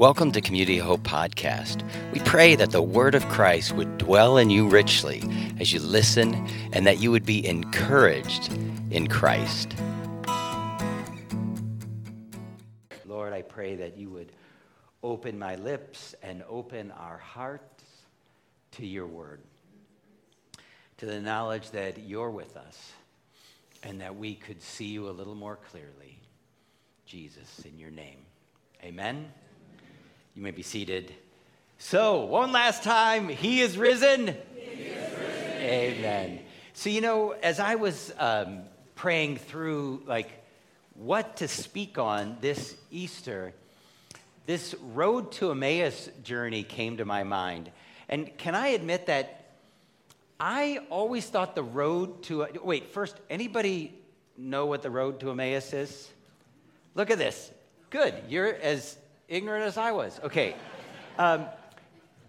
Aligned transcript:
Welcome 0.00 0.32
to 0.32 0.40
Community 0.40 0.78
Hope 0.78 1.02
Podcast. 1.02 1.82
We 2.14 2.20
pray 2.20 2.54
that 2.54 2.70
the 2.70 2.80
Word 2.80 3.14
of 3.14 3.28
Christ 3.28 3.72
would 3.72 3.98
dwell 3.98 4.38
in 4.38 4.48
you 4.48 4.66
richly 4.66 5.22
as 5.60 5.74
you 5.74 5.78
listen 5.78 6.48
and 6.72 6.86
that 6.86 7.00
you 7.00 7.10
would 7.10 7.26
be 7.26 7.46
encouraged 7.46 8.50
in 8.90 9.08
Christ. 9.08 9.74
Lord, 13.04 13.34
I 13.34 13.42
pray 13.46 13.76
that 13.76 13.98
you 13.98 14.08
would 14.08 14.32
open 15.02 15.38
my 15.38 15.56
lips 15.56 16.14
and 16.22 16.44
open 16.48 16.92
our 16.92 17.18
hearts 17.18 17.84
to 18.78 18.86
your 18.86 19.06
Word, 19.06 19.42
to 20.96 21.04
the 21.04 21.20
knowledge 21.20 21.72
that 21.72 21.98
you're 21.98 22.30
with 22.30 22.56
us 22.56 22.92
and 23.82 24.00
that 24.00 24.16
we 24.16 24.34
could 24.34 24.62
see 24.62 24.86
you 24.86 25.10
a 25.10 25.12
little 25.12 25.34
more 25.34 25.58
clearly. 25.70 26.18
Jesus, 27.04 27.60
in 27.66 27.78
your 27.78 27.90
name. 27.90 28.20
Amen. 28.82 29.30
You 30.34 30.42
may 30.42 30.52
be 30.52 30.62
seated. 30.62 31.12
So, 31.78 32.24
one 32.24 32.52
last 32.52 32.82
time, 32.82 33.28
He 33.28 33.60
is 33.60 33.76
risen. 33.76 34.36
He 34.54 34.60
is 34.60 35.18
risen. 35.18 35.62
Amen. 35.62 36.40
So, 36.72 36.88
you 36.88 37.00
know, 37.00 37.32
as 37.32 37.58
I 37.58 37.74
was 37.74 38.12
um, 38.18 38.60
praying 38.94 39.38
through, 39.38 40.02
like, 40.06 40.30
what 40.94 41.38
to 41.38 41.48
speak 41.48 41.98
on 41.98 42.36
this 42.40 42.76
Easter, 42.90 43.52
this 44.46 44.74
road 44.92 45.32
to 45.32 45.50
Emmaus 45.50 46.08
journey 46.22 46.62
came 46.62 46.98
to 46.98 47.04
my 47.04 47.22
mind. 47.24 47.70
And 48.08 48.36
can 48.38 48.54
I 48.54 48.68
admit 48.68 49.06
that 49.06 49.52
I 50.38 50.80
always 50.90 51.26
thought 51.26 51.54
the 51.54 51.62
road 51.62 52.22
to, 52.24 52.46
wait, 52.62 52.92
first, 52.92 53.16
anybody 53.28 53.94
know 54.36 54.66
what 54.66 54.82
the 54.82 54.90
road 54.90 55.20
to 55.20 55.30
Emmaus 55.30 55.72
is? 55.72 56.08
Look 56.94 57.10
at 57.10 57.18
this. 57.18 57.50
Good. 57.90 58.14
You're 58.28 58.54
as 58.54 58.96
ignorant 59.30 59.64
as 59.64 59.78
I 59.78 59.92
was. 59.92 60.20
Okay. 60.24 60.54
Um, 61.16 61.46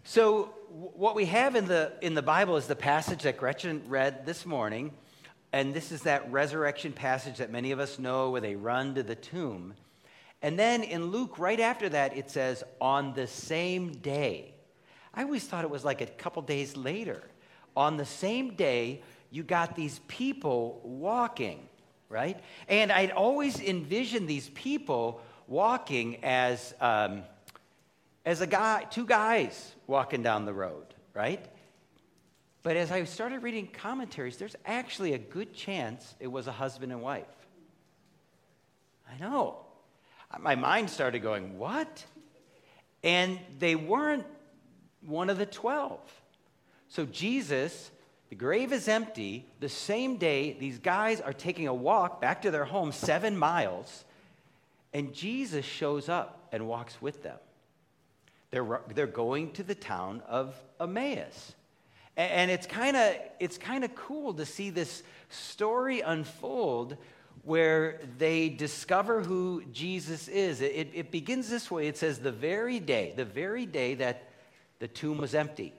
so 0.04 0.54
what 0.70 1.16
we 1.16 1.26
have 1.26 1.56
in 1.56 1.66
the 1.66 1.92
in 2.02 2.14
the 2.14 2.22
Bible 2.22 2.56
is 2.56 2.68
the 2.68 2.76
passage 2.76 3.24
that 3.24 3.38
Gretchen 3.38 3.82
read 3.88 4.26
this 4.26 4.46
morning, 4.46 4.94
and 5.52 5.74
this 5.74 5.92
is 5.92 6.04
that 6.04 6.32
resurrection 6.32 6.94
passage 6.94 7.40
that 7.40 7.52
many 7.52 7.72
of 7.72 7.80
us 7.80 8.00
know, 8.00 8.30
where 8.30 8.40
they 8.40 8.56
run 8.56 8.96
to 8.96 9.04
the 9.04 9.16
tomb. 9.16 9.74
And 10.44 10.58
then 10.58 10.84
in 10.84 11.06
Luke, 11.06 11.38
right 11.38 11.60
after 11.60 11.90
that, 11.90 12.16
it 12.16 12.32
says, 12.32 12.64
on 12.80 13.14
the 13.14 13.28
same 13.28 13.92
day. 13.92 14.56
I 15.14 15.24
always 15.24 15.44
thought 15.44 15.66
it 15.66 15.70
was 15.70 15.86
like 15.86 16.02
a 16.02 16.08
couple 16.08 16.42
days 16.42 16.78
later. 16.78 17.22
On 17.76 17.98
the 17.98 18.06
same 18.06 18.56
day, 18.56 19.04
you 19.30 19.44
got 19.44 19.76
these 19.76 20.00
people 20.08 20.82
walking, 20.84 21.68
right? 22.10 22.40
And 22.68 22.92
I'd 22.92 23.12
always 23.12 23.60
envisioned 23.60 24.28
these 24.28 24.50
people 24.50 25.22
walking 25.52 26.24
as, 26.24 26.74
um, 26.80 27.24
as 28.26 28.40
a 28.40 28.48
guy, 28.48 28.86
two 28.90 29.06
guys 29.06 29.74
walking 29.86 30.24
down 30.24 30.46
the 30.46 30.54
road, 30.54 30.86
right? 31.14 31.46
But 32.64 32.78
as 32.78 32.90
I 32.90 33.04
started 33.04 33.44
reading 33.44 33.68
commentaries, 33.68 34.38
there's 34.38 34.56
actually 34.66 35.14
a 35.14 35.18
good 35.18 35.54
chance 35.54 36.16
it 36.22 36.28
was 36.28 36.48
a 36.48 36.54
husband 36.54 36.94
and 36.94 37.02
wife. 37.02 37.26
I 39.12 39.20
know. 39.20 39.58
My 40.40 40.56
mind 40.56 40.90
started 40.90 41.20
going, 41.20 41.60
what? 41.60 42.06
And 43.04 43.38
they 43.60 43.76
weren't 43.76 44.26
one 45.06 45.30
of 45.30 45.38
the 45.38 45.46
12. 45.46 46.00
So 46.88 47.06
Jesus, 47.06 47.92
the 48.30 48.36
grave 48.36 48.72
is 48.72 48.88
empty. 48.88 49.46
The 49.60 49.68
same 49.68 50.16
day, 50.16 50.56
these 50.58 50.80
guys 50.80 51.20
are 51.20 51.34
taking 51.34 51.68
a 51.68 51.74
walk 51.74 52.22
back 52.22 52.44
to 52.44 52.52
their 52.52 52.64
home, 52.64 52.94
seven 52.94 53.36
miles. 53.36 54.06
And 54.94 55.14
Jesus 55.14 55.66
shows 55.66 56.10
up 56.10 56.48
and 56.52 56.68
walks 56.68 57.02
with 57.02 57.24
them. 57.24 57.38
They're, 58.52 58.82
they're 58.94 59.08
going 59.08 59.52
to 59.54 59.64
the 59.64 59.76
town 59.76 60.22
of 60.28 60.54
Emmaus. 60.80 61.56
And 62.18 62.52
it's 62.52 62.68
kind 62.68 62.98
of 62.98 63.16
it's 63.40 63.58
kind 63.58 63.86
of 63.86 63.96
cool 63.96 64.34
to 64.34 64.46
see 64.46 64.70
this 64.70 65.02
story 65.30 66.02
unfold 66.02 66.98
where 67.44 68.00
they 68.18 68.50
discover 68.50 69.22
who 69.22 69.64
Jesus 69.72 70.28
is. 70.28 70.62
It, 70.62 70.90
it, 70.94 71.10
begins 71.10 71.50
this 71.50 71.72
way. 71.72 71.88
It 71.88 71.98
says, 71.98 72.20
the 72.20 72.32
very 72.32 72.80
day, 72.80 73.14
the 73.16 73.26
very 73.26 73.66
day 73.66 73.96
that 73.96 74.30
the 74.80 74.88
tomb 74.88 75.18
was 75.18 75.34
empty. 75.34 75.74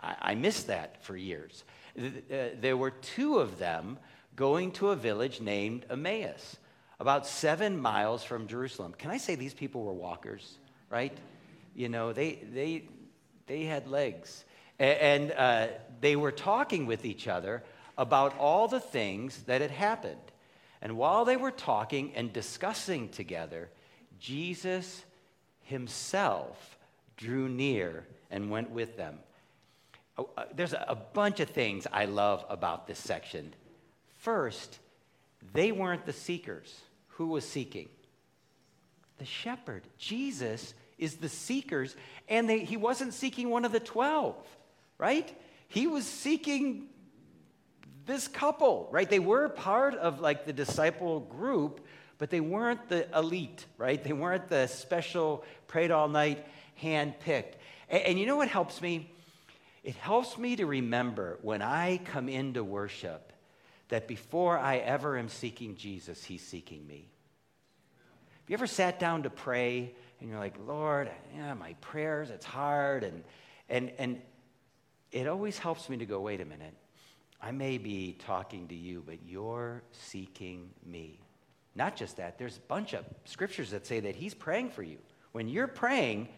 I, 0.00 0.16
I 0.20 0.34
missed 0.34 0.66
that 0.66 1.02
for 1.02 1.16
years. 1.16 1.64
Uh, 1.98 2.10
there 2.60 2.76
were 2.76 2.90
two 2.90 3.38
of 3.38 3.58
them 3.58 3.98
going 4.36 4.72
to 4.72 4.90
a 4.90 4.96
village 4.96 5.40
named 5.40 5.86
Emmaus 5.88 6.56
about 7.00 7.26
seven 7.26 7.80
miles 7.80 8.24
from 8.24 8.46
Jerusalem. 8.46 8.94
Can 8.96 9.10
I 9.10 9.18
say 9.18 9.34
these 9.34 9.54
people 9.54 9.84
were 9.84 9.92
walkers, 9.92 10.58
right? 10.90 11.16
You 11.74 11.88
know, 11.88 12.12
they, 12.12 12.40
they, 12.52 12.84
they 13.46 13.64
had 13.64 13.86
legs. 13.86 14.44
And, 14.78 15.32
uh, 15.32 15.68
they 16.00 16.16
were 16.16 16.32
talking 16.32 16.86
with 16.86 17.04
each 17.04 17.26
other 17.26 17.64
about 17.96 18.36
all 18.38 18.68
the 18.68 18.80
things 18.80 19.42
that 19.44 19.60
had 19.60 19.70
happened. 19.70 20.16
And 20.80 20.96
while 20.96 21.24
they 21.24 21.36
were 21.36 21.50
talking 21.50 22.12
and 22.14 22.32
discussing 22.32 23.08
together, 23.08 23.68
Jesus 24.20 25.04
himself 25.62 26.78
drew 27.16 27.48
near 27.48 28.06
and 28.30 28.50
went 28.50 28.70
with 28.70 28.96
them. 28.96 29.18
Oh, 30.16 30.30
uh, 30.36 30.44
there's 30.54 30.72
a 30.72 30.98
bunch 31.12 31.40
of 31.40 31.50
things 31.50 31.86
I 31.92 32.04
love 32.04 32.44
about 32.48 32.86
this 32.86 32.98
section. 32.98 33.54
First, 34.18 34.78
they 35.52 35.72
weren't 35.72 36.06
the 36.06 36.12
seekers 36.12 36.80
who 37.18 37.26
was 37.26 37.44
seeking? 37.44 37.88
The 39.18 39.24
shepherd. 39.24 39.82
Jesus 39.98 40.72
is 40.98 41.16
the 41.16 41.28
seekers, 41.28 41.96
and 42.28 42.48
they, 42.48 42.60
he 42.60 42.76
wasn't 42.76 43.12
seeking 43.12 43.50
one 43.50 43.64
of 43.64 43.72
the 43.72 43.80
12, 43.80 44.36
right? 44.98 45.28
He 45.66 45.88
was 45.88 46.06
seeking 46.06 46.86
this 48.06 48.28
couple, 48.28 48.88
right? 48.92 49.10
They 49.10 49.18
were 49.18 49.48
part 49.48 49.96
of 49.96 50.20
like 50.20 50.46
the 50.46 50.52
disciple 50.52 51.18
group, 51.18 51.84
but 52.18 52.30
they 52.30 52.40
weren't 52.40 52.88
the 52.88 53.08
elite, 53.16 53.66
right? 53.78 54.02
They 54.02 54.12
weren't 54.12 54.48
the 54.48 54.68
special, 54.68 55.44
prayed 55.66 55.90
all 55.90 56.08
night, 56.08 56.46
hand 56.76 57.18
picked. 57.18 57.56
And, 57.90 58.02
and 58.04 58.18
you 58.20 58.26
know 58.26 58.36
what 58.36 58.48
helps 58.48 58.80
me? 58.80 59.10
It 59.82 59.96
helps 59.96 60.38
me 60.38 60.54
to 60.54 60.66
remember 60.66 61.40
when 61.42 61.62
I 61.62 61.98
come 61.98 62.28
into 62.28 62.62
worship 62.62 63.28
that 63.88 64.06
before 64.06 64.58
I 64.58 64.78
ever 64.78 65.16
am 65.16 65.28
seeking 65.28 65.76
Jesus, 65.76 66.22
he's 66.22 66.42
seeking 66.42 66.86
me. 66.86 67.08
Have 68.30 68.50
you 68.50 68.54
ever 68.54 68.66
sat 68.66 68.98
down 68.98 69.24
to 69.24 69.30
pray 69.30 69.94
and 70.20 70.28
you're 70.28 70.38
like, 70.38 70.54
Lord, 70.66 71.10
yeah, 71.36 71.54
my 71.54 71.74
prayers, 71.80 72.30
it's 72.30 72.46
hard. 72.46 73.04
And, 73.04 73.24
and, 73.68 73.92
and 73.98 74.20
it 75.12 75.26
always 75.26 75.58
helps 75.58 75.88
me 75.88 75.96
to 75.98 76.06
go, 76.06 76.20
wait 76.20 76.40
a 76.40 76.44
minute. 76.44 76.74
I 77.40 77.52
may 77.52 77.78
be 77.78 78.16
talking 78.18 78.68
to 78.68 78.74
you, 78.74 79.02
but 79.06 79.18
you're 79.26 79.82
seeking 79.92 80.70
me. 80.84 81.20
Not 81.74 81.94
just 81.94 82.16
that, 82.16 82.38
there's 82.38 82.56
a 82.56 82.60
bunch 82.60 82.94
of 82.94 83.04
scriptures 83.24 83.70
that 83.70 83.86
say 83.86 84.00
that 84.00 84.16
he's 84.16 84.34
praying 84.34 84.70
for 84.70 84.82
you. 84.82 84.98
When 85.32 85.48
you're 85.48 85.68
praying 85.68 86.28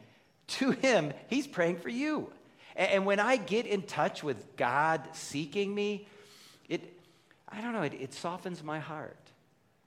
to 0.49 0.73
him, 0.73 1.15
he's 1.29 1.47
praying 1.47 1.79
for 1.79 1.89
you. 1.89 2.31
And, 2.77 3.05
when 3.05 3.19
I 3.19 3.37
get 3.37 3.67
in 3.67 3.83
touch 3.83 4.23
with 4.23 4.57
God 4.57 5.03
seeking 5.13 5.75
me, 5.75 6.07
it, 6.69 7.00
I 7.53 7.61
don't 7.61 7.73
know, 7.73 7.83
it, 7.83 7.95
it 7.95 8.15
softens 8.15 8.63
my 8.63 8.79
heart. 8.79 9.31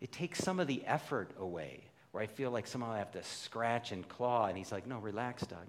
It 0.01 0.12
takes 0.12 0.40
some 0.40 0.59
of 0.59 0.68
the 0.68 0.84
effort 0.85 1.31
away 1.40 1.81
where 2.12 2.22
I 2.22 2.28
feel 2.28 2.51
like 2.51 2.68
somehow 2.68 2.91
I 2.91 3.00
have 3.00 3.12
to 3.13 3.24
scratch 3.24 3.91
and 3.91 4.07
claw. 4.07 4.46
And 4.46 4.57
he's 4.57 4.72
like, 4.72 4.85
no, 4.85 5.00
relax, 5.00 5.44
Doug. 5.44 5.66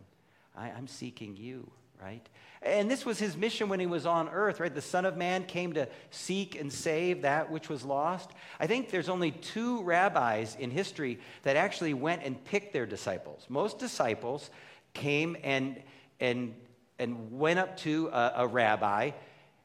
I, 0.56 0.70
I'm 0.70 0.86
seeking 0.86 1.36
you, 1.36 1.70
right? 2.02 2.26
And 2.60 2.90
this 2.90 3.06
was 3.06 3.18
his 3.18 3.36
mission 3.36 3.68
when 3.68 3.80
he 3.80 3.86
was 3.86 4.06
on 4.06 4.28
earth, 4.28 4.60
right? 4.60 4.74
The 4.74 4.82
Son 4.82 5.04
of 5.04 5.16
Man 5.16 5.44
came 5.44 5.72
to 5.74 5.88
seek 6.10 6.60
and 6.60 6.72
save 6.72 7.22
that 7.22 7.50
which 7.50 7.68
was 7.68 7.84
lost. 7.84 8.30
I 8.60 8.66
think 8.66 8.90
there's 8.90 9.08
only 9.08 9.30
two 9.30 9.82
rabbis 9.84 10.56
in 10.58 10.70
history 10.70 11.18
that 11.44 11.56
actually 11.56 11.94
went 11.94 12.22
and 12.22 12.42
picked 12.44 12.72
their 12.72 12.86
disciples. 12.86 13.46
Most 13.48 13.78
disciples 13.78 14.50
came 14.92 15.36
and, 15.42 15.82
and, 16.20 16.54
and 16.98 17.38
went 17.38 17.58
up 17.58 17.76
to 17.78 18.08
a, 18.08 18.32
a 18.36 18.46
rabbi 18.46 19.12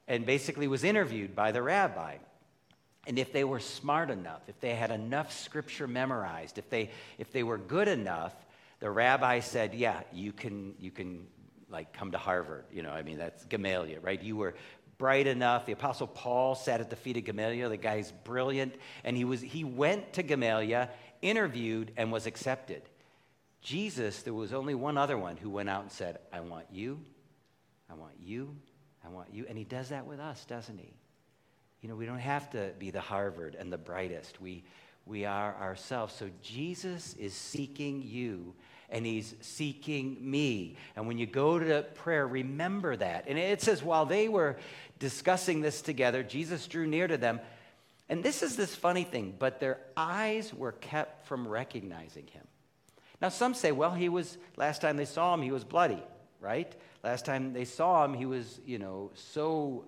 and 0.10 0.26
basically 0.26 0.68
was 0.68 0.84
interviewed 0.84 1.36
by 1.36 1.54
the 1.54 1.62
rabbi. 1.62 2.18
And 3.08 3.18
if 3.18 3.32
they 3.32 3.44
were 3.44 3.60
smart 3.60 4.10
enough, 4.10 4.42
if 4.48 4.60
they 4.60 4.76
had 4.76 4.92
enough 4.92 5.32
scripture 5.32 5.88
memorized, 5.88 6.58
if 6.58 6.70
they, 6.70 6.90
if 7.18 7.32
they 7.32 7.44
were 7.44 7.58
good 7.58 7.88
enough, 7.88 8.34
the 8.80 8.90
rabbi 8.90 9.40
said, 9.40 9.74
yeah, 9.74 10.02
you 10.12 10.34
can, 10.34 10.74
you 10.80 10.92
can 10.92 11.28
like 11.70 11.94
come 11.94 12.12
to 12.12 12.18
Harvard. 12.18 12.66
You 12.74 12.82
know, 12.82 12.92
I 12.92 13.04
mean, 13.04 13.18
that's 13.18 13.46
Gamaliel, 13.46 14.02
right? 14.02 14.22
You 14.22 14.36
were 14.36 14.56
bright 14.98 15.28
enough. 15.28 15.66
The 15.66 15.72
apostle 15.74 16.08
Paul 16.08 16.56
sat 16.56 16.82
at 16.82 16.90
the 16.90 16.96
feet 16.96 17.18
of 17.18 17.24
Gamaliel. 17.24 17.70
The 17.70 17.78
guy's 17.78 18.12
brilliant. 18.12 18.76
And 19.04 19.16
he, 19.16 19.26
was, 19.26 19.42
he 19.42 19.64
went 19.64 20.14
to 20.14 20.24
Gamaliel, 20.24 20.90
interviewed, 21.22 21.92
and 21.98 22.12
was 22.12 22.26
accepted. 22.26 22.82
Jesus, 23.62 24.24
there 24.24 24.34
was 24.34 24.54
only 24.54 24.74
one 24.74 24.98
other 24.98 25.18
one 25.18 25.38
who 25.38 25.50
went 25.50 25.70
out 25.70 25.84
and 25.84 25.92
said, 25.92 26.20
I 26.34 26.40
want 26.40 26.66
you, 26.72 27.00
I 27.90 27.94
want 27.94 28.14
you, 28.20 28.56
I 29.06 29.10
want 29.10 29.34
you. 29.34 29.46
And 29.48 29.58
he 29.58 29.64
does 29.64 29.90
that 29.90 30.06
with 30.06 30.20
us, 30.20 30.46
doesn't 30.46 30.78
he? 30.78 30.94
You 31.82 31.90
know, 31.90 31.96
we 31.96 32.06
don't 32.06 32.20
have 32.20 32.50
to 32.52 32.72
be 32.78 32.92
the 32.92 33.00
Harvard 33.00 33.56
and 33.58 33.72
the 33.72 33.78
brightest. 33.78 34.42
We, 34.42 34.64
we 35.06 35.26
are 35.26 35.56
ourselves. 35.56 36.14
So 36.14 36.30
Jesus 36.42 37.14
is 37.14 37.34
seeking 37.34 38.02
you, 38.02 38.54
and 38.90 39.06
he's 39.06 39.36
seeking 39.42 40.18
me. 40.20 40.76
And 40.96 41.08
when 41.08 41.18
you 41.18 41.26
go 41.26 41.58
to 41.58 41.84
prayer, 41.96 42.28
remember 42.28 42.96
that. 42.98 43.26
And 43.28 43.40
it 43.40 43.62
says, 43.62 43.82
while 43.82 44.06
they 44.06 44.28
were 44.28 44.58
discussing 45.00 45.62
this 45.62 45.82
together, 45.82 46.22
Jesus 46.22 46.68
drew 46.68 46.86
near 46.86 47.08
to 47.08 47.18
them. 47.18 47.40
And 48.10 48.24
this 48.24 48.44
is 48.44 48.56
this 48.56 48.76
funny 48.76 49.04
thing, 49.04 49.36
but 49.38 49.60
their 49.60 49.80
eyes 49.96 50.54
were 50.54 50.74
kept 50.74 51.28
from 51.28 51.48
recognizing 51.48 52.28
him. 52.28 52.46
Now, 53.22 53.30
some 53.30 53.54
say, 53.54 53.72
well, 53.72 53.92
he 53.92 54.10
was, 54.10 54.38
last 54.58 54.82
time 54.82 54.98
they 54.98 55.06
saw 55.06 55.34
him, 55.34 55.42
he 55.42 55.52
was 55.52 55.64
bloody, 55.64 56.02
right? 56.40 56.74
Last 57.04 57.26
time 57.26 57.54
they 57.54 57.66
saw 57.66 58.06
him, 58.06 58.14
he 58.14 58.26
was, 58.26 58.60
you 58.66 58.80
know, 58.80 59.12
so 59.14 59.86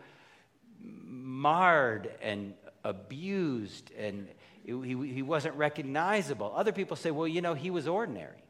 marred 0.79 2.11
and 2.21 2.53
abused 2.83 3.91
and 3.97 4.27
he, 4.63 4.73
he 5.13 5.21
wasn't 5.21 5.55
recognizable. 5.55 6.53
Other 6.55 6.71
people 6.71 6.95
say, 6.95 7.11
well, 7.11 7.27
you 7.27 7.41
know, 7.41 7.53
he 7.53 7.71
was 7.71 7.87
ordinary. 7.87 8.43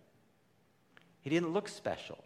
He 1.21 1.29
didn't 1.29 1.53
look 1.53 1.67
special. 1.67 2.23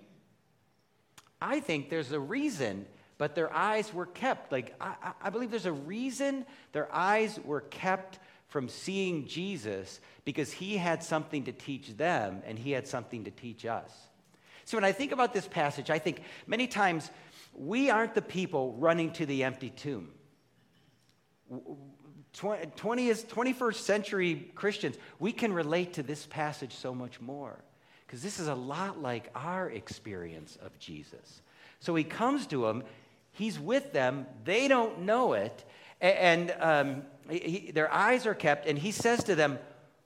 I 1.42 1.60
think 1.60 1.90
there's 1.90 2.12
a 2.12 2.20
reason, 2.20 2.86
but 3.18 3.36
their 3.36 3.54
eyes 3.54 3.94
were 3.94 4.06
kept. 4.06 4.52
Like, 4.52 4.74
I, 4.82 5.14
I 5.22 5.30
believe 5.30 5.52
there's 5.52 5.66
a 5.66 5.72
reason 5.72 6.46
their 6.72 6.94
eyes 6.94 7.40
were 7.44 7.62
kept 7.62 8.20
from 8.48 8.70
seeing 8.70 9.28
Jesus 9.28 10.00
because 10.24 10.52
he 10.52 10.78
had 10.78 11.04
something 11.04 11.44
to 11.44 11.52
teach 11.52 11.96
them 11.98 12.42
and 12.46 12.58
he 12.58 12.72
had 12.72 12.88
something 12.88 13.26
to 13.26 13.32
teach 13.32 13.66
us. 13.66 13.92
See, 14.66 14.76
when 14.76 14.84
I 14.84 14.92
think 14.92 15.12
about 15.12 15.34
this 15.34 15.48
passage, 15.48 15.90
I 15.90 16.00
think 16.00 16.22
many 16.48 16.68
times 16.68 17.10
we 17.54 17.90
aren't 17.90 18.16
the 18.16 18.22
people 18.22 18.74
running 18.74 19.12
to 19.14 19.26
the 19.26 19.44
empty 19.44 19.70
tomb. 19.70 20.12
20th, 22.34 23.28
21st 23.28 23.76
century 23.76 24.52
Christians, 24.56 24.98
we 25.20 25.32
can 25.32 25.54
relate 25.54 25.94
to 25.94 26.04
this 26.04 26.26
passage 26.26 26.74
so 26.74 26.94
much 26.94 27.22
more 27.22 27.64
because 28.06 28.22
this 28.22 28.40
is 28.40 28.48
a 28.48 28.56
lot 28.56 29.02
like 29.02 29.30
our 29.36 29.70
experience 29.70 30.58
of 30.62 30.78
Jesus. 30.80 31.42
So 31.80 31.96
he 31.96 32.04
comes 32.04 32.48
to 32.48 32.64
them, 32.64 32.84
he's 33.32 33.60
with 33.60 33.94
them, 33.94 34.26
they 34.44 34.68
don't 34.68 35.02
know 35.02 35.34
it, 35.34 35.64
and 36.02 36.54
um, 36.60 37.04
he, 37.30 37.72
their 37.74 37.92
eyes 37.92 38.26
are 38.26 38.34
kept, 38.34 38.68
and 38.68 38.78
he 38.78 38.92
says 38.92 39.24
to 39.26 39.36
them, 39.36 39.60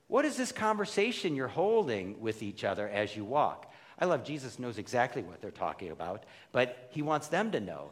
What 0.07 0.25
is 0.25 0.37
this 0.37 0.51
conversation 0.51 1.35
you're 1.35 1.47
holding 1.47 2.19
with 2.19 2.43
each 2.43 2.63
other 2.63 2.87
as 2.87 3.15
you 3.15 3.25
walk? 3.25 3.68
I 3.99 4.05
love 4.05 4.23
Jesus 4.23 4.59
knows 4.59 4.77
exactly 4.77 5.21
what 5.21 5.41
they're 5.41 5.51
talking 5.51 5.91
about, 5.91 6.23
but 6.51 6.89
he 6.91 7.01
wants 7.01 7.27
them 7.27 7.51
to 7.51 7.59
know. 7.59 7.91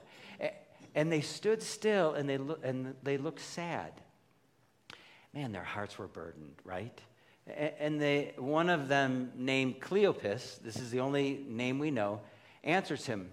And 0.96 1.12
they 1.12 1.22
stood 1.22 1.62
still 1.62 2.14
and 2.14 2.28
they, 2.28 2.38
lo- 2.38 2.58
and 2.64 2.96
they 3.04 3.18
looked 3.18 3.42
sad 3.42 3.92
man, 5.38 5.52
their 5.52 5.64
hearts 5.64 6.00
were 6.00 6.08
burdened, 6.08 6.56
right? 6.64 7.00
And 7.80 8.02
they, 8.02 8.34
one 8.38 8.70
of 8.70 8.88
them, 8.88 9.32
named 9.36 9.80
Cleopas, 9.80 10.60
this 10.64 10.78
is 10.78 10.90
the 10.90 11.00
only 11.00 11.46
name 11.48 11.80
we 11.80 11.92
know, 11.92 12.22
answers 12.64 13.06
him 13.06 13.32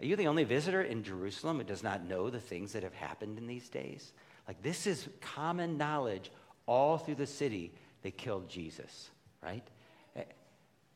Are 0.00 0.06
you 0.06 0.16
the 0.16 0.28
only 0.28 0.44
visitor 0.44 0.82
in 0.82 1.02
Jerusalem 1.02 1.58
who 1.58 1.64
does 1.64 1.82
not 1.82 2.04
know 2.04 2.30
the 2.30 2.40
things 2.40 2.72
that 2.72 2.82
have 2.82 2.94
happened 2.94 3.38
in 3.38 3.46
these 3.46 3.68
days? 3.68 4.12
Like, 4.48 4.62
this 4.62 4.86
is 4.86 5.08
common 5.20 5.76
knowledge 5.76 6.30
all 6.66 6.98
through 6.98 7.16
the 7.16 7.26
city. 7.26 7.72
They 8.02 8.10
killed 8.10 8.48
Jesus, 8.48 9.10
right? 9.42 9.66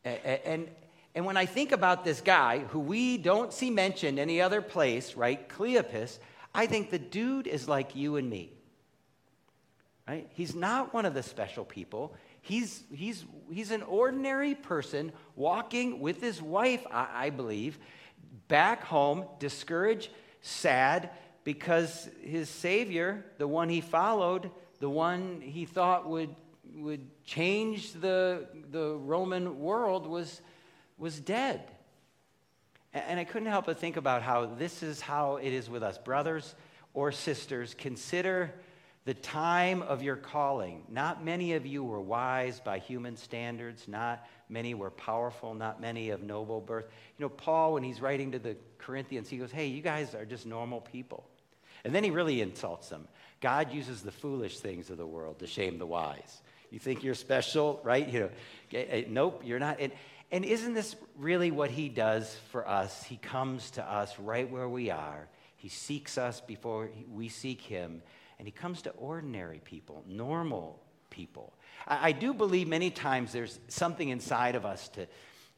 And, 0.05 0.69
and 1.15 1.25
when 1.25 1.37
I 1.37 1.47
think 1.47 1.73
about 1.73 2.05
this 2.05 2.21
guy 2.21 2.61
who 2.61 2.79
we 2.81 3.19
don't 3.19 3.53
see 3.53 3.71
mentioned 3.71 4.19
any 4.19 4.41
other 4.41 4.63
place, 4.63 5.17
right, 5.17 5.49
Cleopas, 5.49 6.19
I 6.55 6.67
think 6.67 6.91
the 6.91 6.99
dude 6.99 7.47
is 7.47 7.69
like 7.69 7.97
you 7.97 8.17
and 8.17 8.29
me. 8.31 8.53
Right? 10.07 10.29
He's 10.31 10.55
not 10.55 10.93
one 10.93 11.07
of 11.07 11.15
the 11.15 11.23
special 11.23 11.65
people. 11.65 12.15
He's, 12.41 12.83
he's, 12.93 13.25
he's 13.53 13.71
an 13.71 13.83
ordinary 13.83 14.55
person 14.55 15.13
walking 15.37 16.01
with 16.01 16.21
his 16.21 16.41
wife, 16.41 16.85
I, 16.91 17.09
I 17.15 17.31
believe, 17.31 17.79
back 18.49 18.85
home, 18.85 19.25
discouraged, 19.39 20.11
sad, 20.41 21.11
because 21.45 22.09
his 22.23 22.49
Savior, 22.49 23.25
the 23.39 23.47
one 23.49 23.69
he 23.69 23.81
followed, 23.81 24.51
the 24.79 24.91
one 24.91 25.41
he 25.41 25.65
thought 25.65 26.09
would, 26.09 26.35
would 26.75 27.07
change 27.25 27.93
the, 27.93 28.47
the 28.71 28.95
Roman 28.95 29.61
world, 29.61 30.07
was, 30.07 30.41
was 31.01 31.19
dead. 31.19 31.63
And 32.93 33.19
I 33.19 33.25
couldn't 33.25 33.49
help 33.49 33.67
but 33.67 33.79
think 33.79 33.97
about 33.97 34.23
how 34.23 34.47
this 34.47 34.83
is 34.83 35.01
how 35.01 35.37
it 35.37 35.53
is 35.53 35.71
with 35.71 35.83
us. 35.83 35.97
Brothers 35.99 36.55
or 36.93 37.13
sisters, 37.13 37.75
consider 37.75 38.53
the 39.05 39.15
time 39.15 39.81
of 39.83 40.03
your 40.03 40.17
calling. 40.17 40.83
Not 40.89 41.25
many 41.25 41.55
of 41.55 41.65
you 41.65 41.83
were 41.83 42.01
wise 42.01 42.61
by 42.61 42.79
human 42.79 43.17
standards. 43.17 43.89
Not 43.89 44.27
many 44.49 44.75
were 44.75 44.91
powerful. 44.91 45.55
Not 45.55 45.81
many 45.81 46.11
of 46.11 46.23
noble 46.23 46.61
birth. 46.61 46.87
You 47.17 47.25
know, 47.25 47.29
Paul, 47.29 47.75
when 47.75 47.83
he's 47.83 48.01
writing 48.01 48.33
to 48.33 48.39
the 48.39 48.57
Corinthians, 48.79 49.29
he 49.29 49.39
goes, 49.39 49.53
Hey, 49.53 49.69
you 49.69 49.83
guys 49.83 50.15
are 50.15 50.27
just 50.27 50.45
normal 50.45 50.81
people. 50.81 51.25
And 51.85 51.95
then 51.95 52.05
he 52.05 52.11
really 52.11 52.43
insults 52.43 52.89
them. 52.89 53.09
God 53.41 53.73
uses 53.73 54.03
the 54.03 54.13
foolish 54.13 54.59
things 54.59 54.91
of 54.91 54.99
the 54.99 55.07
world 55.07 55.39
to 55.39 55.47
shame 55.47 55.79
the 55.79 55.87
wise. 55.87 56.43
You 56.71 56.79
think 56.79 57.03
you're 57.03 57.15
special, 57.15 57.81
right? 57.83 58.07
You 58.07 58.21
know, 58.21 58.31
eh, 58.73 59.05
nope, 59.09 59.43
you're 59.45 59.59
not. 59.59 59.81
And, 59.81 59.93
and 60.33 60.45
isn't 60.45 60.75
this 60.75 60.97
really 61.17 61.51
what 61.51 61.71
he 61.71 61.89
does 61.89 62.37
for 62.51 62.67
us? 62.69 63.03
He 63.05 63.17
comes 63.17 63.73
to 63.73 63.85
us 63.85 64.19
right 64.19 64.49
where 64.51 64.69
we 64.69 64.91
are. 64.91 65.29
He 65.57 65.69
seeks 65.69 66.19
us 66.19 66.41
before 66.41 66.91
we 67.11 67.29
seek 67.29 67.61
him 67.61 68.03
and 68.39 68.47
he 68.47 68.53
comes 68.53 68.83
to 68.83 68.91
ordinary 68.93 69.61
people, 69.63 70.03
normal 70.09 70.81
people. 71.11 71.53
I, 71.87 72.09
I 72.09 72.13
do 72.13 72.33
believe 72.33 72.69
many 72.69 72.91
times 72.91 73.33
there's 73.33 73.59
something 73.69 74.09
inside 74.09 74.55
of 74.55 74.65
us 74.65 74.89
to, 74.91 75.07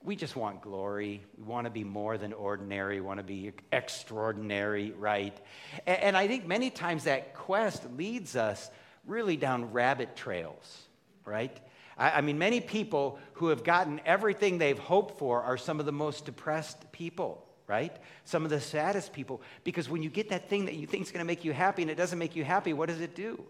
we 0.03 0.17
just 0.17 0.35
want 0.35 0.63
glory. 0.63 1.23
We 1.39 1.45
want 1.45 1.67
to 1.67 1.71
be 1.71 1.85
more 1.85 2.19
than 2.19 2.33
ordinary. 2.33 2.97
We 2.97 3.07
want 3.07 3.19
to 3.19 3.25
be 3.25 3.53
extraordinary, 3.71 4.91
right? 4.91 5.39
And, 5.87 6.01
and, 6.01 6.17
I 6.17 6.27
think 6.27 6.45
many 6.45 6.71
times 6.71 7.05
that 7.05 7.35
quest 7.35 7.85
leads 7.97 8.35
us 8.35 8.69
really 9.07 9.37
down 9.37 9.73
rabbit 9.73 10.17
trails, 10.17 10.83
right? 11.25 11.57
I, 11.97 12.11
I 12.11 12.21
mean, 12.21 12.39
many 12.39 12.61
people 12.61 13.19
who 13.35 13.49
have 13.49 13.65
gotten 13.65 14.01
everything 14.05 14.59
they've 14.59 14.79
hoped 14.79 15.19
for 15.19 15.43
are 15.43 15.57
some 15.57 15.81
of 15.81 15.87
the 15.87 15.93
most 15.93 16.25
depressed 16.25 16.93
people 16.93 17.47
right? 17.67 17.97
Some 18.25 18.45
of 18.45 18.51
the 18.51 18.61
saddest 18.61 19.15
people. 19.15 19.41
Because 19.65 19.89
when 19.89 20.03
you 20.03 20.11
get 20.11 20.29
that 20.29 20.51
thing 20.51 20.67
that 20.67 20.75
you 20.75 20.87
think 20.87 21.07
is 21.07 21.11
going 21.11 21.25
to 21.25 21.27
make 21.27 21.43
you 21.43 21.55
happy 21.55 21.81
and 21.81 21.91
it 21.91 21.97
doesn't 21.97 22.19
make 22.19 22.37
you 22.37 22.45
happy, 22.45 22.75
what 22.75 22.89
does 22.89 23.01
it 23.01 23.15
do? 23.15 23.43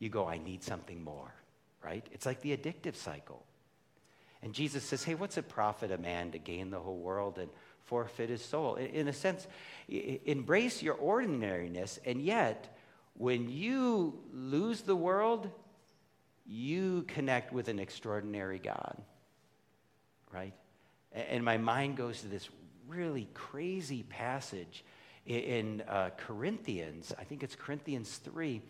You 0.00 0.08
go, 0.08 0.26
I 0.26 0.38
need 0.38 0.64
something 0.64 1.04
more, 1.04 1.32
right? 1.82 2.04
It's 2.10 2.26
like 2.26 2.40
the 2.40 2.56
addictive 2.56 2.96
cycle. 2.96 3.44
And 4.42 4.52
Jesus 4.52 4.84
says, 4.84 5.04
hey, 5.04 5.14
what's 5.14 5.38
it 5.38 5.48
profit 5.48 5.90
a 5.90 5.98
man 5.98 6.32
to 6.32 6.38
gain 6.38 6.70
the 6.70 6.78
whole 6.78 6.98
world 6.98 7.38
and 7.38 7.48
forfeit 7.84 8.30
his 8.30 8.44
soul? 8.44 8.74
In 8.74 9.08
a 9.08 9.12
sense, 9.12 9.46
embrace 9.88 10.82
your 10.82 10.94
ordinariness, 10.94 11.98
and 12.04 12.20
yet, 12.20 12.76
when 13.14 13.48
you 13.48 14.18
lose 14.32 14.82
the 14.82 14.96
world, 14.96 15.50
you 16.48 17.04
connect 17.08 17.52
with 17.52 17.68
an 17.68 17.78
extraordinary 17.78 18.58
God, 18.58 18.96
right? 20.32 20.54
And 21.12 21.44
my 21.44 21.56
mind 21.56 21.96
goes 21.96 22.20
to 22.20 22.28
this 22.28 22.48
really 22.86 23.28
crazy 23.34 24.04
passage 24.04 24.84
in 25.26 25.82
uh, 25.88 26.10
Corinthians. 26.16 27.12
I 27.18 27.24
think 27.24 27.42
it's 27.42 27.56
Corinthians 27.56 28.16
3. 28.18 28.62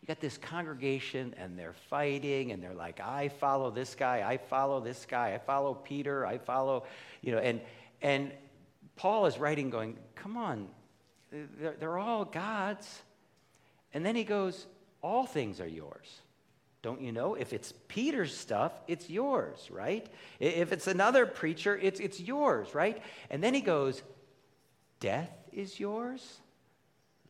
You 0.00 0.06
got 0.06 0.20
this 0.20 0.38
congregation 0.38 1.34
and 1.36 1.58
they're 1.58 1.74
fighting 1.90 2.52
and 2.52 2.62
they're 2.62 2.74
like, 2.74 3.00
I 3.00 3.28
follow 3.28 3.70
this 3.70 3.94
guy, 3.94 4.24
I 4.26 4.38
follow 4.38 4.80
this 4.80 5.06
guy, 5.06 5.34
I 5.34 5.38
follow 5.38 5.74
Peter, 5.74 6.24
I 6.24 6.38
follow, 6.38 6.84
you 7.20 7.32
know, 7.32 7.38
and, 7.38 7.60
and 8.00 8.32
Paul 8.96 9.26
is 9.26 9.38
writing 9.38 9.68
going, 9.68 9.98
come 10.14 10.36
on, 10.36 10.68
they're, 11.30 11.76
they're 11.78 11.98
all 11.98 12.24
God's. 12.24 13.02
And 13.92 14.06
then 14.06 14.16
he 14.16 14.24
goes, 14.24 14.66
all 15.02 15.26
things 15.26 15.60
are 15.60 15.68
yours. 15.68 16.20
Don't 16.82 17.02
you 17.02 17.12
know? 17.12 17.34
If 17.34 17.52
it's 17.52 17.74
Peter's 17.88 18.34
stuff, 18.34 18.72
it's 18.88 19.10
yours, 19.10 19.68
right? 19.70 20.06
If 20.38 20.72
it's 20.72 20.86
another 20.86 21.26
preacher, 21.26 21.76
it's, 21.76 22.00
it's 22.00 22.18
yours, 22.18 22.74
right? 22.74 23.02
And 23.28 23.42
then 23.42 23.52
he 23.52 23.60
goes, 23.60 24.02
Death 24.98 25.30
is 25.52 25.78
yours, 25.78 26.40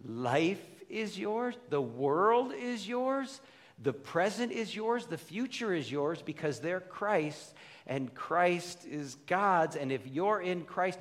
life 0.04 0.62
is 0.88 1.18
yours, 1.18 1.56
the 1.68 1.80
world 1.80 2.52
is 2.52 2.86
yours, 2.86 3.40
the 3.82 3.92
present 3.92 4.52
is 4.52 4.74
yours, 4.74 5.06
the 5.06 5.18
future 5.18 5.72
is 5.74 5.90
yours 5.90 6.22
because 6.22 6.60
they're 6.60 6.80
Christ 6.80 7.54
and 7.86 8.14
Christ 8.14 8.84
is 8.84 9.16
God's. 9.26 9.74
And 9.74 9.90
if 9.90 10.06
you're 10.06 10.40
in 10.40 10.64
Christ, 10.64 10.98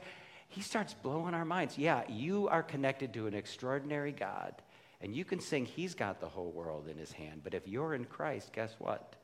he 0.48 0.62
starts 0.62 0.94
blowing 0.94 1.34
our 1.34 1.46
minds. 1.46 1.78
Yeah, 1.78 2.04
you 2.08 2.48
are 2.48 2.64
connected 2.64 3.14
to 3.14 3.28
an 3.28 3.34
extraordinary 3.36 4.12
God 4.12 4.56
and 5.02 5.16
you 5.16 5.26
can 5.26 5.40
sing, 5.40 5.66
He's 5.66 5.96
got 5.96 6.20
the 6.20 6.28
whole 6.28 6.52
world 6.52 6.88
in 6.88 6.98
His 6.98 7.12
hand. 7.12 7.42
But 7.44 7.54
if 7.54 7.68
you're 7.68 7.94
in 7.94 8.06
Christ, 8.06 8.54
guess 8.54 8.74
what? 8.80 9.16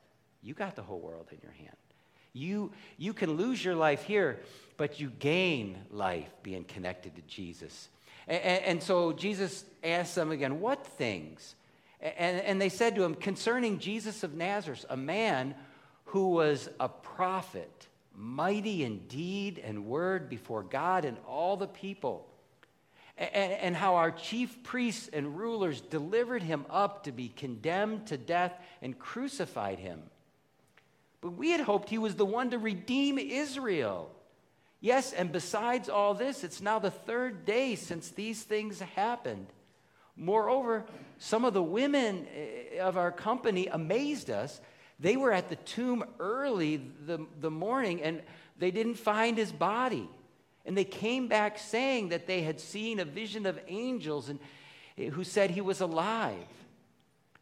You 0.42 0.54
got 0.54 0.76
the 0.76 0.82
whole 0.82 1.00
world 1.00 1.28
in 1.32 1.38
your 1.42 1.52
hand. 1.52 1.76
You, 2.32 2.72
you 2.98 3.14
can 3.14 3.36
lose 3.36 3.64
your 3.64 3.74
life 3.74 4.02
here, 4.02 4.40
but 4.76 5.00
you 5.00 5.10
gain 5.18 5.78
life 5.90 6.28
being 6.42 6.64
connected 6.64 7.16
to 7.16 7.22
Jesus. 7.22 7.88
And, 8.28 8.62
and 8.62 8.82
so 8.82 9.12
Jesus 9.12 9.64
asked 9.82 10.14
them 10.14 10.30
again, 10.30 10.60
What 10.60 10.86
things? 10.86 11.54
And, 12.00 12.40
and 12.40 12.60
they 12.60 12.68
said 12.68 12.94
to 12.96 13.04
him, 13.04 13.14
Concerning 13.14 13.78
Jesus 13.78 14.22
of 14.22 14.34
Nazareth, 14.34 14.84
a 14.90 14.96
man 14.96 15.54
who 16.06 16.30
was 16.30 16.68
a 16.78 16.88
prophet 16.88 17.88
mighty 18.14 18.82
in 18.84 18.98
deed 19.08 19.60
and 19.62 19.86
word 19.86 20.28
before 20.28 20.62
God 20.62 21.04
and 21.04 21.16
all 21.26 21.56
the 21.56 21.66
people. 21.66 22.26
And, 23.18 23.52
and, 23.52 23.76
how 23.76 23.94
our 23.94 24.10
chief 24.10 24.62
priests 24.62 25.08
and 25.10 25.38
rulers 25.38 25.80
delivered 25.80 26.42
him 26.42 26.66
up 26.68 27.04
to 27.04 27.12
be 27.12 27.28
condemned 27.28 28.08
to 28.08 28.18
death 28.18 28.52
and 28.82 28.98
crucified 28.98 29.78
him. 29.78 30.02
But 31.22 31.30
we 31.30 31.50
had 31.50 31.60
hoped 31.60 31.88
he 31.88 31.96
was 31.96 32.16
the 32.16 32.26
one 32.26 32.50
to 32.50 32.58
redeem 32.58 33.18
Israel. 33.18 34.10
Yes, 34.80 35.14
and 35.14 35.32
besides 35.32 35.88
all 35.88 36.12
this, 36.12 36.44
it's 36.44 36.60
now 36.60 36.78
the 36.78 36.90
third 36.90 37.46
day 37.46 37.74
since 37.74 38.10
these 38.10 38.42
things 38.42 38.80
happened. 38.80 39.46
Moreover, 40.14 40.84
some 41.18 41.46
of 41.46 41.54
the 41.54 41.62
women 41.62 42.26
eh, 42.36 42.80
of 42.80 42.98
our 42.98 43.12
company 43.12 43.66
amazed 43.66 44.28
us 44.28 44.60
they 44.98 45.16
were 45.16 45.32
at 45.32 45.48
the 45.48 45.56
tomb 45.56 46.04
early 46.18 46.80
the, 47.06 47.26
the 47.40 47.50
morning 47.50 48.02
and 48.02 48.22
they 48.58 48.70
didn't 48.70 48.94
find 48.94 49.36
his 49.36 49.52
body. 49.52 50.08
And 50.66 50.76
they 50.76 50.84
came 50.84 51.28
back 51.28 51.58
saying 51.58 52.08
that 52.08 52.26
they 52.26 52.42
had 52.42 52.60
seen 52.60 52.98
a 52.98 53.04
vision 53.04 53.46
of 53.46 53.58
angels 53.68 54.28
and 54.28 54.40
eh, 54.98 55.08
who 55.10 55.24
said 55.24 55.50
he 55.50 55.60
was 55.60 55.80
alive. 55.80 56.34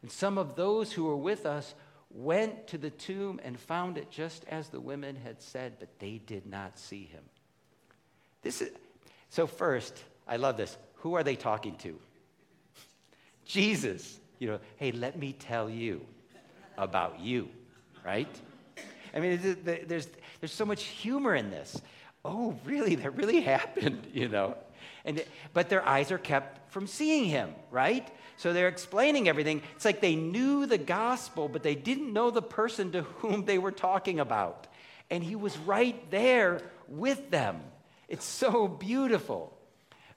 And 0.02 0.10
some 0.10 0.36
of 0.36 0.54
those 0.54 0.92
who 0.92 1.04
were 1.04 1.16
with 1.16 1.46
us 1.46 1.74
went 2.10 2.68
to 2.68 2.78
the 2.78 2.90
tomb 2.90 3.40
and 3.42 3.58
found 3.58 3.98
it 3.98 4.10
just 4.10 4.44
as 4.48 4.68
the 4.68 4.80
women 4.80 5.16
had 5.16 5.42
said, 5.42 5.74
but 5.80 5.98
they 5.98 6.18
did 6.18 6.46
not 6.46 6.78
see 6.78 7.04
him. 7.04 7.24
This 8.42 8.60
is 8.60 8.70
so 9.30 9.46
first, 9.46 10.04
I 10.28 10.36
love 10.36 10.56
this. 10.56 10.76
Who 10.96 11.14
are 11.14 11.24
they 11.24 11.34
talking 11.34 11.76
to? 11.78 11.98
Jesus. 13.44 14.20
You 14.38 14.48
know, 14.48 14.60
hey, 14.76 14.92
let 14.92 15.18
me 15.18 15.32
tell 15.32 15.68
you 15.68 16.02
about 16.76 17.20
you, 17.20 17.48
right? 18.04 18.28
I 19.14 19.20
mean, 19.20 19.56
there's, 19.64 20.08
there's 20.40 20.52
so 20.52 20.64
much 20.64 20.82
humor 20.84 21.34
in 21.34 21.50
this. 21.50 21.80
Oh, 22.24 22.58
really? 22.64 22.94
That 22.94 23.16
really 23.16 23.40
happened, 23.54 24.08
you 24.12 24.28
know? 24.28 24.56
And, 25.04 25.22
but 25.52 25.68
their 25.68 25.86
eyes 25.86 26.10
are 26.10 26.18
kept 26.18 26.72
from 26.72 26.86
seeing 26.86 27.26
him, 27.26 27.54
right? 27.70 28.08
So 28.36 28.52
they're 28.52 28.68
explaining 28.68 29.28
everything. 29.28 29.62
It's 29.76 29.84
like 29.84 30.00
they 30.00 30.16
knew 30.16 30.66
the 30.66 30.78
gospel, 30.78 31.48
but 31.48 31.62
they 31.62 31.74
didn't 31.74 32.12
know 32.12 32.30
the 32.30 32.42
person 32.42 32.92
to 32.92 33.02
whom 33.18 33.44
they 33.44 33.58
were 33.58 33.72
talking 33.72 34.20
about. 34.20 34.66
And 35.10 35.22
he 35.22 35.36
was 35.36 35.56
right 35.58 36.10
there 36.10 36.60
with 36.88 37.30
them. 37.30 37.60
It's 38.08 38.24
so 38.24 38.66
beautiful. 38.66 39.56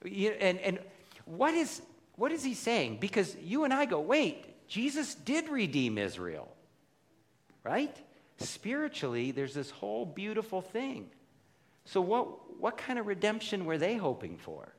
And, 0.02 0.58
and 0.58 0.78
what, 1.26 1.54
is, 1.54 1.82
what 2.16 2.32
is 2.32 2.42
he 2.42 2.54
saying? 2.54 2.98
Because 3.00 3.36
you 3.42 3.64
and 3.64 3.72
I 3.72 3.84
go, 3.84 4.00
wait, 4.00 4.66
Jesus 4.68 5.14
did 5.14 5.48
redeem 5.48 5.98
Israel, 5.98 6.48
right? 7.64 7.94
Spiritually, 8.38 9.30
there's 9.30 9.54
this 9.54 9.70
whole 9.70 10.06
beautiful 10.06 10.60
thing. 10.60 11.10
So, 11.88 12.02
what, 12.02 12.60
what 12.60 12.76
kind 12.76 12.98
of 12.98 13.06
redemption 13.06 13.64
were 13.64 13.78
they 13.78 13.96
hoping 13.96 14.36
for? 14.36 14.74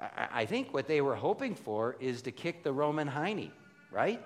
I, 0.00 0.28
I 0.32 0.46
think 0.46 0.72
what 0.72 0.86
they 0.86 1.00
were 1.00 1.16
hoping 1.16 1.56
for 1.56 1.96
is 1.98 2.22
to 2.22 2.30
kick 2.30 2.62
the 2.62 2.72
Roman 2.72 3.08
hiney, 3.08 3.50
right? 3.90 4.24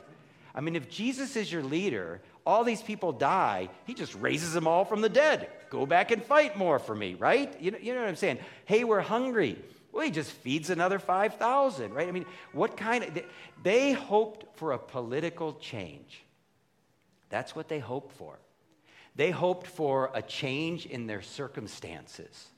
I 0.55 0.61
mean, 0.61 0.77
if 0.77 0.91
Jesus 0.91 1.35
is 1.35 1.51
your 1.51 1.63
leader, 1.63 2.21
all 2.45 2.63
these 2.63 2.83
people 2.83 3.11
die, 3.11 3.71
he 3.87 3.95
just 3.95 4.15
raises 4.17 4.53
them 4.53 4.67
all 4.67 4.85
from 4.85 5.01
the 5.01 5.09
dead. 5.09 5.49
Go 5.71 5.87
back 5.87 6.11
and 6.11 6.23
fight 6.23 6.59
more 6.59 6.79
for 6.79 6.95
me, 6.95 7.15
right? 7.15 7.59
You 7.59 7.71
know, 7.71 7.79
you 7.81 7.95
know 7.95 8.01
what 8.01 8.09
I'm 8.11 8.17
saying? 8.17 8.41
Hey, 8.67 8.85
we're 8.85 9.01
hungry. 9.01 9.59
Well, 9.93 10.05
he 10.05 10.11
just 10.11 10.31
feeds 10.31 10.69
another 10.69 10.99
5,000, 10.99 11.95
right? 11.95 12.07
I 12.07 12.13
mean, 12.13 12.27
what 12.53 12.77
kind 12.77 13.03
of. 13.03 13.19
They 13.63 13.93
hoped 13.93 14.59
for 14.59 14.73
a 14.73 14.79
political 14.79 15.55
change. 15.55 16.23
That's 17.31 17.57
what 17.57 17.69
they 17.69 17.79
hoped 17.79 18.13
for. 18.13 18.39
They 19.15 19.31
hoped 19.31 19.67
for 19.67 20.11
a 20.15 20.23
change 20.23 20.87
in 20.87 21.07
their 21.07 21.23
circumstances. 21.23 22.49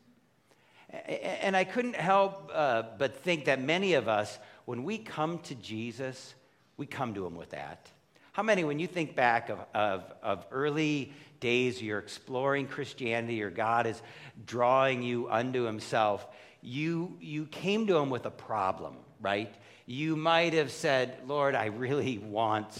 And 1.42 1.56
I 1.56 1.64
couldn't 1.64 1.96
help 1.96 2.50
uh, 2.54 2.84
but 2.99 3.16
think 3.16 3.46
that 3.46 3.61
many 3.61 3.94
of 3.94 4.08
us, 4.08 4.38
when 4.64 4.84
we 4.84 4.99
come 4.99 5.38
to 5.40 5.54
Jesus, 5.56 6.34
we 6.76 6.87
come 6.87 7.14
to 7.14 7.26
him 7.26 7.34
with 7.34 7.50
that. 7.50 7.88
How 8.32 8.42
many, 8.42 8.64
when 8.64 8.78
you 8.78 8.87
think 8.87 9.14
back 9.14 9.49
of, 9.49 9.58
of, 9.75 10.12
of 10.23 10.46
early 10.50 11.12
days, 11.40 11.82
you're 11.82 11.99
exploring 11.99 12.66
Christianity 12.66 13.42
or 13.42 13.50
God 13.50 13.87
is 13.87 14.00
drawing 14.46 15.02
you 15.02 15.28
unto 15.30 15.64
himself, 15.64 16.26
you, 16.61 17.16
you 17.20 17.46
came 17.46 17.87
to 17.88 17.96
him 17.96 18.11
with 18.11 18.26
a 18.26 18.30
problem, 18.30 18.96
right? 19.20 19.54
You 19.87 20.16
might 20.16 20.54
have 20.54 20.73
said, 20.73 21.18
Lord, 21.26 21.54
I 21.54 21.66
really 21.66 22.18
want 22.25 22.70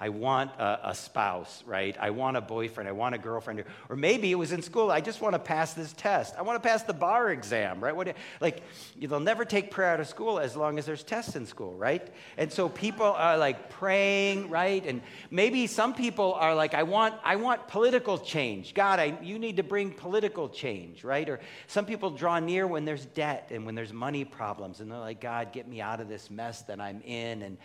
I 0.00 0.08
want 0.08 0.50
a, 0.58 0.90
a, 0.90 0.94
spouse, 0.94 1.62
right? 1.66 1.96
I 2.00 2.10
want 2.10 2.36
a 2.36 2.40
boyfriend. 2.40 2.88
I 2.88 2.92
want 2.92 3.14
a 3.14 3.18
girlfriend. 3.18 3.64
Or 3.88 3.94
maybe 3.96 4.32
it 4.32 4.34
was 4.34 4.50
in 4.50 4.60
school. 4.60 4.90
I 4.90 5.00
just 5.00 5.20
want 5.20 5.34
to 5.34 5.38
pass 5.38 5.74
this 5.74 5.92
test. 5.92 6.34
I 6.36 6.42
want 6.42 6.60
to 6.60 6.68
pass 6.68 6.82
the 6.82 6.92
bar 6.92 7.30
exam, 7.30 7.82
right? 7.82 7.94
What, 7.94 8.14
like, 8.40 8.62
they'll 9.00 9.20
never 9.20 9.44
take 9.44 9.70
prayer 9.70 9.90
out 9.90 10.00
of 10.00 10.08
school 10.08 10.40
as 10.40 10.56
long 10.56 10.78
as 10.78 10.86
there's 10.86 11.04
tests 11.04 11.36
in 11.36 11.46
school, 11.46 11.74
right? 11.74 12.06
And 12.36 12.52
so 12.52 12.68
people 12.68 13.06
are 13.06 13.38
like 13.38 13.70
praying, 13.70 14.50
right? 14.50 14.84
And 14.84 15.00
maybe 15.30 15.68
some 15.68 15.94
people 15.94 16.34
are 16.34 16.54
like, 16.54 16.74
I 16.74 16.82
want, 16.82 17.14
I 17.22 17.36
want 17.36 17.68
political 17.68 18.18
change. 18.18 18.74
God, 18.74 18.98
I, 18.98 19.16
you 19.22 19.38
need 19.38 19.58
to 19.58 19.62
bring 19.62 19.92
political 19.92 20.48
change, 20.48 21.04
right? 21.04 21.28
Or 21.28 21.38
some 21.68 21.86
people 21.86 22.10
draw 22.10 22.40
near 22.40 22.66
when 22.66 22.84
there's 22.84 23.06
debt 23.06 23.50
and 23.52 23.64
when 23.64 23.76
there's 23.76 23.92
money 23.92 24.24
problems. 24.24 24.80
And 24.80 24.90
they're 24.90 24.98
like, 24.98 25.20
God, 25.20 25.52
get 25.52 25.68
me 25.68 25.80
out 25.80 26.00
of 26.00 26.08
this 26.08 26.30
mess 26.30 26.62
that 26.62 26.80
I'm 26.80 27.00
in. 27.02 27.42
And 27.42 27.58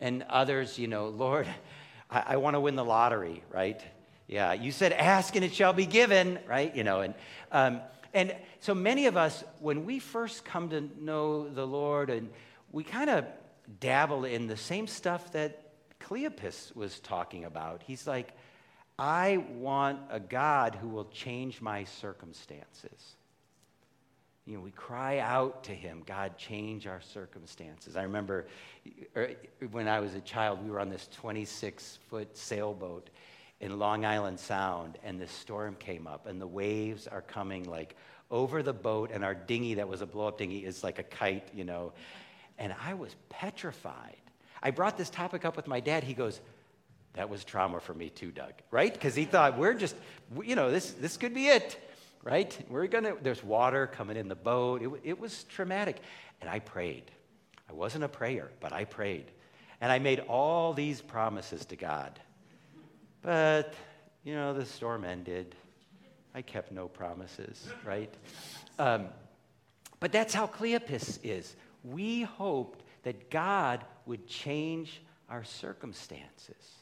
and 0.00 0.24
others, 0.28 0.78
you 0.78 0.88
know, 0.88 1.08
Lord, 1.08 1.46
I, 2.10 2.24
I 2.28 2.36
want 2.36 2.54
to 2.54 2.60
win 2.60 2.76
the 2.76 2.84
lottery, 2.84 3.42
right? 3.50 3.80
Yeah, 4.26 4.52
you 4.52 4.72
said, 4.72 4.92
ask 4.92 5.36
and 5.36 5.44
it 5.44 5.54
shall 5.54 5.72
be 5.72 5.86
given, 5.86 6.38
right? 6.46 6.74
You 6.74 6.84
know, 6.84 7.00
and, 7.00 7.14
um, 7.52 7.80
and 8.12 8.34
so 8.60 8.74
many 8.74 9.06
of 9.06 9.16
us, 9.16 9.44
when 9.60 9.84
we 9.84 9.98
first 9.98 10.44
come 10.44 10.70
to 10.70 10.88
know 10.98 11.48
the 11.48 11.66
Lord, 11.66 12.10
and 12.10 12.30
we 12.72 12.84
kind 12.84 13.10
of 13.10 13.26
dabble 13.80 14.24
in 14.24 14.46
the 14.46 14.56
same 14.56 14.86
stuff 14.86 15.32
that 15.32 15.60
Cleopas 16.00 16.74
was 16.76 17.00
talking 17.00 17.44
about. 17.44 17.82
He's 17.86 18.06
like, 18.06 18.36
I 18.98 19.38
want 19.56 20.00
a 20.10 20.20
God 20.20 20.76
who 20.76 20.88
will 20.88 21.06
change 21.06 21.60
my 21.60 21.84
circumstances 21.84 23.16
you 24.46 24.54
know, 24.54 24.60
we 24.60 24.70
cry 24.72 25.18
out 25.18 25.64
to 25.64 25.72
him, 25.72 26.02
God, 26.04 26.36
change 26.36 26.86
our 26.86 27.00
circumstances. 27.00 27.96
I 27.96 28.02
remember 28.02 28.46
er, 29.16 29.30
when 29.70 29.88
I 29.88 30.00
was 30.00 30.14
a 30.14 30.20
child, 30.20 30.62
we 30.62 30.70
were 30.70 30.80
on 30.80 30.90
this 30.90 31.08
26 31.12 31.98
foot 32.10 32.36
sailboat 32.36 33.08
in 33.60 33.78
Long 33.78 34.04
Island 34.04 34.38
Sound, 34.38 34.98
and 35.02 35.18
this 35.18 35.30
storm 35.30 35.76
came 35.76 36.06
up, 36.06 36.26
and 36.26 36.40
the 36.40 36.46
waves 36.46 37.06
are 37.06 37.22
coming 37.22 37.64
like 37.64 37.96
over 38.30 38.62
the 38.62 38.74
boat, 38.74 39.10
and 39.12 39.24
our 39.24 39.34
dinghy 39.34 39.74
that 39.74 39.88
was 39.88 40.02
a 40.02 40.06
blow 40.06 40.28
up 40.28 40.36
dinghy 40.36 40.66
is 40.66 40.84
like 40.84 40.98
a 40.98 41.04
kite, 41.04 41.48
you 41.54 41.64
know. 41.64 41.92
And 42.58 42.74
I 42.84 42.94
was 42.94 43.16
petrified. 43.30 44.16
I 44.62 44.72
brought 44.72 44.98
this 44.98 45.08
topic 45.08 45.46
up 45.46 45.56
with 45.56 45.66
my 45.66 45.80
dad. 45.80 46.04
He 46.04 46.12
goes, 46.12 46.40
That 47.14 47.30
was 47.30 47.44
trauma 47.44 47.80
for 47.80 47.94
me 47.94 48.10
too, 48.10 48.30
Doug, 48.30 48.52
right? 48.70 48.92
Because 48.92 49.14
he 49.14 49.24
thought, 49.24 49.56
We're 49.56 49.72
just, 49.72 49.96
you 50.42 50.54
know, 50.54 50.70
this, 50.70 50.90
this 50.90 51.16
could 51.16 51.32
be 51.32 51.46
it 51.46 51.80
right? 52.24 52.58
We're 52.68 52.86
gonna, 52.86 53.14
there's 53.22 53.44
water 53.44 53.86
coming 53.86 54.16
in 54.16 54.28
the 54.28 54.34
boat. 54.34 54.82
It, 54.82 54.90
it 55.04 55.20
was 55.20 55.44
traumatic. 55.44 55.98
And 56.40 56.50
I 56.50 56.58
prayed. 56.58 57.10
I 57.68 57.72
wasn't 57.72 58.04
a 58.04 58.08
prayer, 58.08 58.50
but 58.60 58.72
I 58.72 58.84
prayed. 58.84 59.30
And 59.80 59.92
I 59.92 59.98
made 59.98 60.20
all 60.20 60.72
these 60.72 61.00
promises 61.00 61.64
to 61.66 61.76
God. 61.76 62.18
But, 63.22 63.74
you 64.24 64.34
know, 64.34 64.54
the 64.54 64.64
storm 64.64 65.04
ended. 65.04 65.54
I 66.34 66.42
kept 66.42 66.72
no 66.72 66.88
promises, 66.88 67.68
right? 67.84 68.12
Um, 68.78 69.06
but 70.00 70.10
that's 70.10 70.34
how 70.34 70.46
Cleopas 70.46 71.18
is. 71.22 71.54
We 71.84 72.22
hoped 72.22 72.82
that 73.04 73.30
God 73.30 73.84
would 74.06 74.26
change 74.26 75.02
our 75.28 75.44
circumstances. 75.44 76.72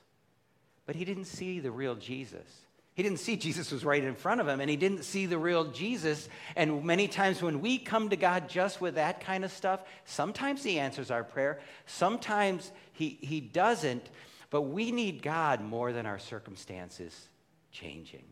But 0.87 0.97
he 0.97 1.05
didn't 1.05 1.27
see 1.27 1.61
the 1.61 1.71
real 1.71 1.95
Jesus. 1.95 2.67
He 2.95 3.03
didn't 3.03 3.21
see 3.21 3.37
Jesus 3.37 3.73
was 3.73 3.85
right 3.85 4.05
in 4.05 4.15
front 4.15 4.41
of 4.41 4.49
him, 4.49 4.61
and 4.61 4.69
he 4.69 4.77
didn't 4.77 5.05
see 5.05 5.25
the 5.25 5.39
real 5.39 5.65
Jesus. 5.65 6.29
And 6.57 6.85
many 6.85 7.09
times 7.09 7.41
when 7.41 7.61
we 7.61 7.79
come 7.79 8.11
to 8.11 8.17
God 8.17 8.51
just 8.51 8.81
with 8.83 8.97
that 8.97 9.21
kind 9.21 9.45
of 9.45 9.53
stuff, 9.53 9.81
sometimes 10.05 10.63
he 10.63 10.79
answers 10.79 11.11
our 11.11 11.25
prayer, 11.25 11.61
sometimes 11.87 12.71
he, 12.93 13.19
he 13.23 13.41
doesn't, 13.41 14.11
but 14.51 14.63
we 14.63 14.93
need 14.93 15.23
God 15.23 15.63
more 15.63 15.93
than 15.93 16.05
our 16.05 16.19
circumstances 16.19 17.29
changing. 17.71 18.25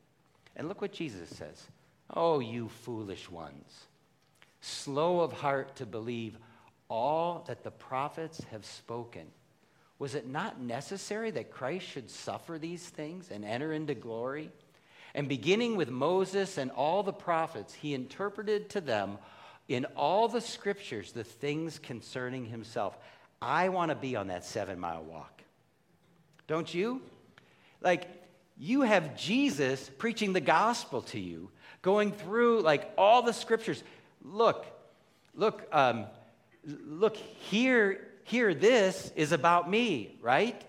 And 0.57 0.69
look 0.69 0.83
what 0.83 0.93
Jesus 0.93 1.31
says 1.31 1.67
Oh, 2.14 2.40
you 2.40 2.69
foolish 2.69 3.31
ones, 3.31 3.87
slow 4.61 5.21
of 5.21 5.33
heart 5.33 5.76
to 5.76 5.87
believe 5.87 6.37
all 6.90 7.45
that 7.47 7.62
the 7.62 7.71
prophets 7.71 8.43
have 8.50 8.67
spoken. 8.67 9.26
Was 10.00 10.14
it 10.14 10.26
not 10.26 10.59
necessary 10.59 11.30
that 11.33 11.50
Christ 11.50 11.87
should 11.87 12.11
suffer 12.11 12.59
these 12.59 12.83
things 12.83 13.30
and 13.30 13.45
enter 13.45 13.75
into 13.75 13.95
glory? 13.95 14.50
And 15.14 15.28
beginning 15.28 15.76
with 15.76 15.90
Moses 15.90 16.57
and 16.57 16.71
all 16.71 17.02
the 17.02 17.12
prophets, 17.12 17.75
he 17.75 17.92
interpreted 17.92 18.71
to 18.71 18.80
them 18.80 19.19
in 19.69 19.85
all 19.97 20.26
the 20.26 20.40
scriptures 20.40 21.12
the 21.12 21.23
things 21.23 21.78
concerning 21.78 22.47
himself. 22.47 22.97
I 23.42 23.69
want 23.69 23.90
to 23.90 23.95
be 23.95 24.16
on 24.16 24.28
that 24.28 24.45
seven 24.45 24.80
mile 24.80 25.02
walk. 25.02 25.42
Don't 26.47 26.73
you? 26.73 27.02
Like, 27.83 28.09
you 28.57 28.80
have 28.80 29.19
Jesus 29.19 29.90
preaching 29.99 30.33
the 30.33 30.40
gospel 30.40 31.02
to 31.02 31.21
you, 31.21 31.50
going 31.83 32.12
through 32.12 32.62
like 32.62 32.90
all 32.97 33.21
the 33.21 33.33
scriptures. 33.35 33.83
Look, 34.25 34.64
look, 35.35 35.69
um, 35.73 36.07
look, 36.64 37.16
here, 37.16 38.10
here, 38.25 38.55
this 38.55 39.12
is 39.17 39.33
about 39.33 39.71
me, 39.71 40.19
right? 40.23 40.62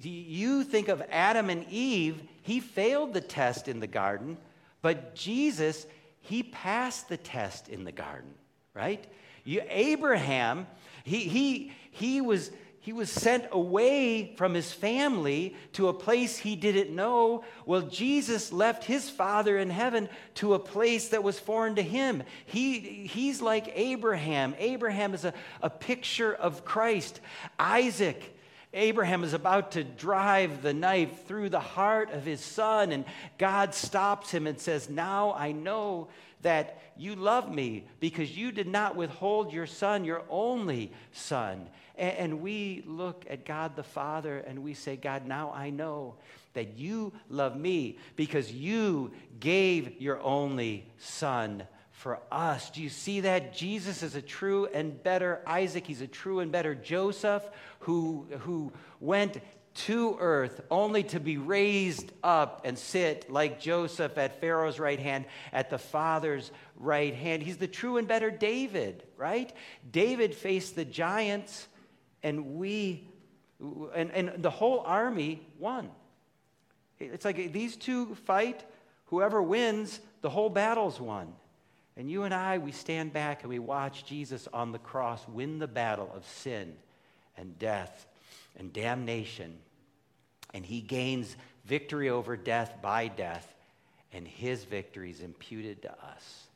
You 0.00 0.64
think 0.64 0.88
of 0.88 1.02
Adam 1.10 1.50
and 1.50 1.66
Eve, 1.70 2.22
he 2.42 2.60
failed 2.60 3.14
the 3.14 3.20
test 3.20 3.68
in 3.68 3.80
the 3.80 3.86
garden, 3.86 4.36
but 4.80 5.14
Jesus, 5.14 5.86
he 6.20 6.42
passed 6.42 7.08
the 7.08 7.16
test 7.16 7.68
in 7.68 7.84
the 7.84 7.92
garden, 7.92 8.34
right? 8.74 9.04
You, 9.44 9.62
Abraham, 9.68 10.66
he, 11.04 11.20
he, 11.20 11.72
he 11.90 12.20
was 12.20 12.50
he 12.82 12.92
was 12.92 13.10
sent 13.10 13.44
away 13.52 14.34
from 14.34 14.54
his 14.54 14.72
family 14.72 15.54
to 15.74 15.86
a 15.86 15.94
place 15.94 16.36
he 16.36 16.56
didn't 16.56 16.92
know. 16.92 17.44
Well, 17.64 17.82
Jesus 17.82 18.52
left 18.52 18.82
his 18.82 19.08
Father 19.08 19.56
in 19.56 19.70
heaven 19.70 20.08
to 20.34 20.54
a 20.54 20.58
place 20.58 21.10
that 21.10 21.22
was 21.22 21.38
foreign 21.38 21.76
to 21.76 21.82
him. 21.82 22.24
He, 22.44 22.80
he's 23.06 23.40
like 23.40 23.70
Abraham. 23.76 24.56
Abraham 24.58 25.14
is 25.14 25.24
a, 25.24 25.32
a 25.62 25.70
picture 25.70 26.34
of 26.34 26.64
Christ. 26.64 27.20
Isaac, 27.56 28.36
Abraham 28.74 29.22
is 29.22 29.34
about 29.34 29.72
to 29.72 29.84
drive 29.84 30.62
the 30.62 30.72
knife 30.72 31.26
through 31.26 31.50
the 31.50 31.60
heart 31.60 32.10
of 32.10 32.24
his 32.24 32.40
son, 32.40 32.92
and 32.92 33.04
God 33.36 33.74
stops 33.74 34.30
him 34.30 34.46
and 34.46 34.58
says, 34.58 34.88
Now 34.88 35.34
I 35.34 35.52
know 35.52 36.08
that 36.42 36.80
you 36.96 37.14
love 37.14 37.52
me 37.52 37.84
because 38.00 38.36
you 38.36 38.52
did 38.52 38.66
not 38.66 38.96
withhold 38.96 39.52
your 39.52 39.66
son, 39.66 40.04
your 40.04 40.22
only 40.28 40.92
son. 41.12 41.68
And, 41.96 42.40
we 42.40 42.82
look 42.86 43.24
at 43.28 43.44
God 43.44 43.76
the 43.76 43.82
Father 43.82 44.38
and 44.38 44.62
we 44.62 44.74
say, 44.74 44.96
God, 44.96 45.26
now 45.26 45.52
I 45.54 45.70
know 45.70 46.16
that 46.54 46.76
you 46.76 47.12
love 47.28 47.56
me 47.56 47.98
because 48.16 48.50
you 48.50 49.12
gave 49.38 50.00
your 50.00 50.20
only 50.22 50.86
son 50.98 51.64
for 52.02 52.18
us. 52.32 52.68
Do 52.70 52.82
you 52.82 52.88
see 52.88 53.20
that? 53.20 53.54
Jesus 53.54 54.02
is 54.02 54.16
a 54.16 54.22
true 54.22 54.66
and 54.66 55.00
better 55.04 55.40
Isaac. 55.46 55.86
He's 55.86 56.00
a 56.00 56.08
true 56.08 56.40
and 56.40 56.50
better 56.50 56.74
Joseph 56.74 57.48
who, 57.78 58.26
who 58.40 58.72
went 58.98 59.40
to 59.74 60.16
earth 60.18 60.60
only 60.68 61.04
to 61.04 61.20
be 61.20 61.36
raised 61.38 62.10
up 62.24 62.62
and 62.64 62.76
sit 62.76 63.30
like 63.30 63.60
Joseph 63.60 64.18
at 64.18 64.40
Pharaoh's 64.40 64.80
right 64.80 64.98
hand, 64.98 65.26
at 65.52 65.70
the 65.70 65.78
Father's 65.78 66.50
right 66.76 67.14
hand. 67.14 67.40
He's 67.40 67.58
the 67.58 67.68
true 67.68 67.98
and 67.98 68.08
better 68.08 68.32
David, 68.32 69.04
right? 69.16 69.52
David 69.88 70.34
faced 70.34 70.74
the 70.74 70.84
giants 70.84 71.68
and 72.24 72.56
we, 72.56 73.08
and, 73.94 74.10
and 74.10 74.42
the 74.42 74.50
whole 74.50 74.80
army 74.80 75.46
won. 75.56 75.88
It's 76.98 77.24
like 77.24 77.52
these 77.52 77.76
two 77.76 78.16
fight, 78.26 78.64
whoever 79.06 79.40
wins, 79.40 80.00
the 80.20 80.30
whole 80.30 80.50
battle's 80.50 81.00
won. 81.00 81.32
And 81.96 82.10
you 82.10 82.22
and 82.22 82.32
I, 82.32 82.58
we 82.58 82.72
stand 82.72 83.12
back 83.12 83.42
and 83.42 83.50
we 83.50 83.58
watch 83.58 84.04
Jesus 84.04 84.48
on 84.52 84.72
the 84.72 84.78
cross 84.78 85.26
win 85.28 85.58
the 85.58 85.68
battle 85.68 86.10
of 86.14 86.26
sin 86.26 86.74
and 87.36 87.58
death 87.58 88.06
and 88.58 88.72
damnation. 88.72 89.58
And 90.54 90.64
he 90.64 90.80
gains 90.80 91.36
victory 91.64 92.10
over 92.10 92.36
death 92.36 92.74
by 92.82 93.08
death, 93.08 93.54
and 94.12 94.26
his 94.26 94.64
victory 94.64 95.10
is 95.10 95.20
imputed 95.20 95.82
to 95.82 95.90
us. 95.90 96.46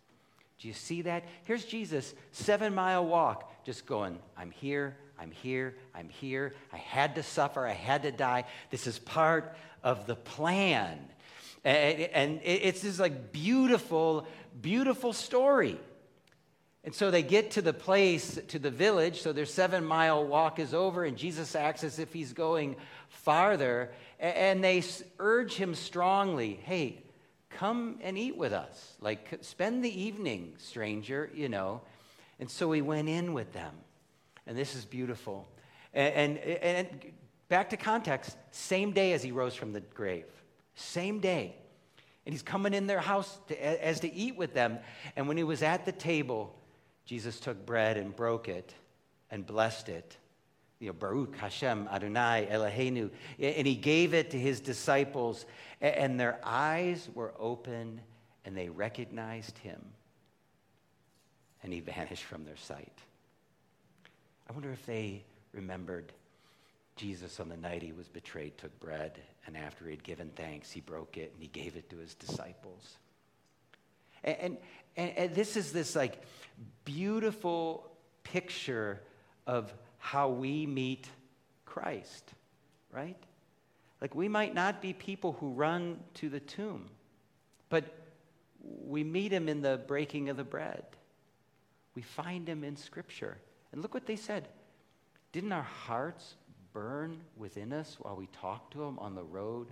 Do 0.59 0.69
you 0.69 0.75
see 0.75 1.03
that? 1.03 1.25
Here's 1.45 1.65
Jesus, 1.65 2.15
seven 2.33 2.75
mile 2.75 3.05
walk, 3.05 3.65
just 3.65 3.87
going, 3.87 4.19
I'm 4.37 4.51
here, 4.51 4.97
I'm 5.19 5.31
here, 5.31 5.77
I'm 5.95 6.09
here. 6.09 6.55
I 6.73 6.79
had 6.79 7.15
to 7.17 7.23
suffer, 7.23 7.67
I 7.67 7.73
had 7.73 8.03
to 8.03 8.13
die. 8.13 8.45
This 8.71 8.87
is 8.87 8.99
part 8.99 9.57
of 9.83 10.07
the 10.07 10.17
plan. 10.17 10.99
And 11.65 12.41
it's 12.45 12.83
this 12.83 13.01
like 13.01 13.33
beautiful, 13.33 14.27
beautiful 14.61 15.13
story. 15.13 15.79
And 16.85 16.95
so 16.95 17.11
they 17.11 17.23
get 17.23 17.53
to 17.53 17.63
the 17.63 17.73
place, 17.73 18.39
to 18.49 18.59
the 18.61 18.71
village. 18.71 19.21
So 19.21 19.33
their 19.33 19.45
seven 19.45 19.85
mile 19.85 20.25
walk 20.25 20.61
is 20.61 20.73
over, 20.73 21.05
and 21.05 21.17
Jesus 21.17 21.57
acts 21.57 21.83
as 21.83 21.99
if 21.99 22.13
he's 22.13 22.33
going 22.33 22.77
farther. 23.09 23.91
And 24.21 24.63
they 24.63 24.85
urge 25.19 25.55
him 25.55 25.75
strongly 25.75 26.61
hey, 26.63 27.03
come 27.51 27.99
and 28.03 28.17
eat 28.17 28.37
with 28.37 28.53
us. 28.53 28.95
Like, 29.01 29.39
spend 29.41 29.85
the 29.85 30.01
evening, 30.01 30.55
stranger, 30.59 31.31
you 31.35 31.49
know. 31.49 31.81
And 32.39 32.51
so 32.51 32.71
he 32.71 32.83
went 32.83 33.09
in 33.09 33.33
with 33.33 33.53
them. 33.53 33.75
And 34.47 34.57
this 34.57 34.77
is 34.77 34.85
beautiful. 34.85 35.49
And, 35.93 36.39
and, 36.39 36.59
and 36.63 37.13
back 37.49 37.71
to 37.71 37.77
context, 37.77 38.37
same 38.51 38.93
day 38.93 39.13
as 39.13 39.23
he 39.23 39.33
rose 39.33 39.55
from 39.55 39.73
the 39.73 39.81
grave. 39.81 40.27
Same 40.75 41.19
day. 41.19 41.57
And 42.27 42.35
he's 42.35 42.43
coming 42.43 42.75
in 42.75 42.87
their 42.87 43.01
house 43.01 43.39
to, 43.49 43.85
as 43.85 44.01
to 44.01 44.13
eat 44.13 44.37
with 44.37 44.53
them. 44.53 44.79
And 45.15 45.29
when 45.29 45.37
he 45.37 45.45
was 45.45 45.63
at 45.63 45.87
the 45.87 45.93
table, 45.93 46.55
Jesus 47.05 47.39
took 47.39 47.65
bread 47.65 47.97
and 47.97 48.15
broke 48.15 48.49
it 48.49 48.75
and 49.31 49.47
blessed 49.47 49.89
it. 49.89 50.17
You 50.81 50.89
know, 50.89 50.93
Baruch 50.93 51.37
Hashem 51.37 51.89
Adonai 51.91 52.49
Eloheinu. 52.51 53.11
And 53.39 53.67
he 53.67 53.77
gave 53.77 54.13
it 54.13 54.31
to 54.33 54.39
his 54.39 54.61
disciples, 54.61 55.47
and 55.81 56.21
their 56.21 56.39
eyes 56.43 57.09
were 57.15 57.33
open 57.39 58.01
and 58.45 58.57
they 58.57 58.69
recognized 58.69 59.59
him. 59.59 59.81
And 61.63 61.73
he 61.73 61.81
vanished 61.81 62.25
from 62.25 62.45
their 62.45 62.57
sight. 62.57 62.93
I 64.49 64.53
wonder 64.53 64.71
if 64.71 64.85
they 64.87 65.25
remembered 65.53 66.13
Jesus 66.97 67.41
on 67.41 67.49
the 67.49 67.57
night 67.57 67.83
he 67.83 67.93
was 67.93 68.09
betrayed 68.09 68.57
took 68.59 68.79
bread, 68.81 69.21
and 69.47 69.57
after 69.57 69.85
he 69.85 69.91
had 69.91 70.03
given 70.03 70.31
thanks, 70.35 70.71
he 70.71 70.81
broke 70.81 71.17
it 71.17 71.31
and 71.33 71.43
he 71.43 71.49
gave 71.49 71.77
it 71.77 71.91
to 71.91 71.99
his 71.99 72.15
disciples. 72.15 72.97
And, 74.25 74.57
and, 74.97 75.11
and 75.11 75.35
this 75.35 75.57
is 75.57 75.73
this 75.73 75.95
like 75.95 76.23
beautiful 76.85 77.91
picture 78.25 79.01
of 79.47 79.73
how 79.99 80.31
we 80.31 80.67
meet 80.67 81.09
Christ, 81.65 82.33
right? 82.91 83.17
Like 84.01 84.15
we 84.15 84.29
might 84.29 84.55
not 84.55 84.83
be 84.83 84.93
people 84.93 85.37
who 85.39 85.51
run 85.51 86.01
to 86.15 86.29
the 86.29 86.41
tomb, 86.41 86.89
but 87.69 87.85
we 88.85 89.05
meet 89.05 89.33
him 89.33 89.49
in 89.49 89.63
the 89.63 89.81
breaking 89.87 90.29
of 90.29 90.37
the 90.37 90.45
bread. 90.45 90.85
We 91.95 92.03
find 92.03 92.49
him 92.49 92.65
in 92.65 92.77
Scripture. 92.77 93.39
And 93.73 93.83
look 93.83 93.95
what 93.95 94.07
they 94.07 94.17
said. 94.17 94.49
Didn't 95.33 95.53
our 95.53 95.63
hearts 95.63 96.35
burn 96.77 97.19
within 97.39 97.73
us 97.73 97.97
while 97.99 98.15
we 98.15 98.27
talked 98.27 98.75
to 98.75 98.83
him 98.83 98.99
on 98.99 99.15
the 99.15 99.23
road, 99.23 99.69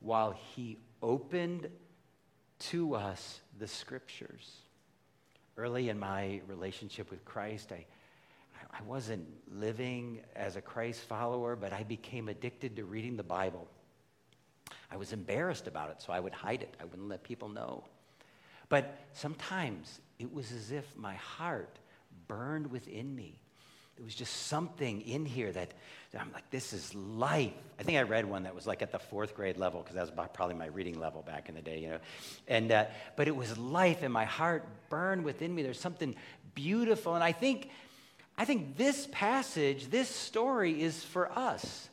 while 0.00 0.32
he 0.32 0.76
opened 1.00 1.68
to 2.58 2.96
us 2.96 3.40
the 3.60 3.68
scriptures? 3.68 4.56
Early 5.56 5.90
in 5.90 5.98
my 5.98 6.40
relationship 6.48 7.08
with 7.08 7.24
Christ, 7.24 7.70
I, 7.70 7.86
I 8.72 8.82
wasn't 8.82 9.28
living 9.48 10.22
as 10.34 10.56
a 10.56 10.60
Christ 10.60 11.02
follower, 11.02 11.54
but 11.54 11.72
I 11.72 11.84
became 11.84 12.28
addicted 12.28 12.74
to 12.76 12.84
reading 12.84 13.16
the 13.16 13.22
Bible. 13.22 13.68
I 14.90 14.96
was 14.96 15.12
embarrassed 15.12 15.68
about 15.68 15.90
it, 15.90 16.02
so 16.02 16.12
I 16.12 16.18
would 16.18 16.34
hide 16.34 16.62
it. 16.62 16.76
I 16.80 16.84
wouldn't 16.84 17.08
let 17.08 17.22
people 17.22 17.48
know. 17.48 17.84
But 18.68 18.98
sometimes 19.12 20.00
it 20.18 20.32
was 20.32 20.50
as 20.50 20.72
if 20.72 20.96
my 20.96 21.14
heart 21.14 21.78
burned 22.26 22.72
within 22.72 23.14
me. 23.14 23.38
It 24.00 24.04
was 24.04 24.14
just 24.14 24.46
something 24.46 25.02
in 25.02 25.26
here 25.26 25.52
that, 25.52 25.74
that 26.12 26.22
I'm 26.22 26.32
like, 26.32 26.48
this 26.50 26.72
is 26.72 26.94
life. 26.94 27.52
I 27.78 27.82
think 27.82 27.98
I 27.98 28.02
read 28.02 28.24
one 28.24 28.44
that 28.44 28.54
was 28.54 28.66
like 28.66 28.80
at 28.80 28.92
the 28.92 28.98
fourth 28.98 29.34
grade 29.34 29.58
level 29.58 29.82
because 29.82 29.94
that 29.94 30.00
was 30.00 30.28
probably 30.32 30.54
my 30.54 30.68
reading 30.68 30.98
level 30.98 31.20
back 31.20 31.50
in 31.50 31.54
the 31.54 31.60
day, 31.60 31.80
you 31.80 31.90
know. 31.90 31.98
And 32.48 32.72
uh, 32.72 32.86
but 33.16 33.28
it 33.28 33.36
was 33.36 33.58
life, 33.58 34.02
and 34.02 34.10
my 34.10 34.24
heart 34.24 34.64
burned 34.88 35.22
within 35.22 35.54
me. 35.54 35.62
There's 35.62 35.78
something 35.78 36.16
beautiful, 36.54 37.14
and 37.14 37.22
I 37.22 37.32
think, 37.32 37.68
I 38.38 38.46
think 38.46 38.78
this 38.78 39.06
passage, 39.12 39.90
this 39.90 40.08
story, 40.08 40.80
is 40.80 41.04
for 41.04 41.30
us 41.38 41.90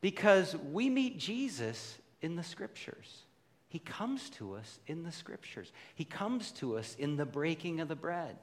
because 0.00 0.56
we 0.72 0.88
meet 0.88 1.18
Jesus 1.18 1.98
in 2.22 2.36
the 2.36 2.42
Scriptures. 2.42 3.24
He 3.68 3.78
comes 3.78 4.30
to 4.30 4.54
us 4.54 4.78
in 4.86 5.02
the 5.02 5.12
Scriptures. 5.12 5.70
He 5.96 6.04
comes 6.04 6.50
to 6.52 6.78
us 6.78 6.96
in 6.98 7.16
the 7.16 7.26
breaking 7.26 7.80
of 7.80 7.88
the 7.88 7.94
bread. 7.94 8.38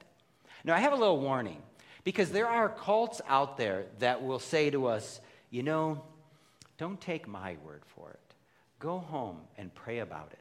Now, 0.64 0.76
I 0.76 0.78
have 0.78 0.92
a 0.92 0.96
little 0.96 1.18
warning 1.20 1.60
because 2.04 2.30
there 2.30 2.46
are 2.46 2.68
cults 2.68 3.20
out 3.26 3.56
there 3.56 3.86
that 3.98 4.22
will 4.22 4.38
say 4.38 4.70
to 4.70 4.86
us, 4.86 5.20
you 5.50 5.62
know, 5.62 6.02
don't 6.76 7.00
take 7.00 7.26
my 7.26 7.56
word 7.64 7.82
for 7.86 8.10
it. 8.10 8.34
Go 8.78 8.98
home 8.98 9.40
and 9.56 9.74
pray 9.74 10.00
about 10.00 10.30
it 10.32 10.38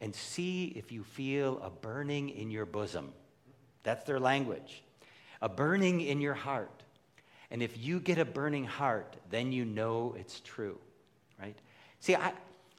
and 0.00 0.14
see 0.14 0.72
if 0.74 0.90
you 0.90 1.04
feel 1.04 1.60
a 1.62 1.70
burning 1.70 2.30
in 2.30 2.50
your 2.50 2.66
bosom. 2.66 3.12
That's 3.82 4.04
their 4.04 4.18
language. 4.18 4.82
A 5.40 5.48
burning 5.48 6.00
in 6.00 6.20
your 6.20 6.34
heart. 6.34 6.82
And 7.50 7.62
if 7.62 7.76
you 7.78 8.00
get 8.00 8.18
a 8.18 8.24
burning 8.24 8.64
heart, 8.64 9.16
then 9.30 9.52
you 9.52 9.64
know 9.64 10.14
it's 10.18 10.40
true, 10.40 10.78
right? 11.40 11.56
See, 12.00 12.16
I, 12.16 12.32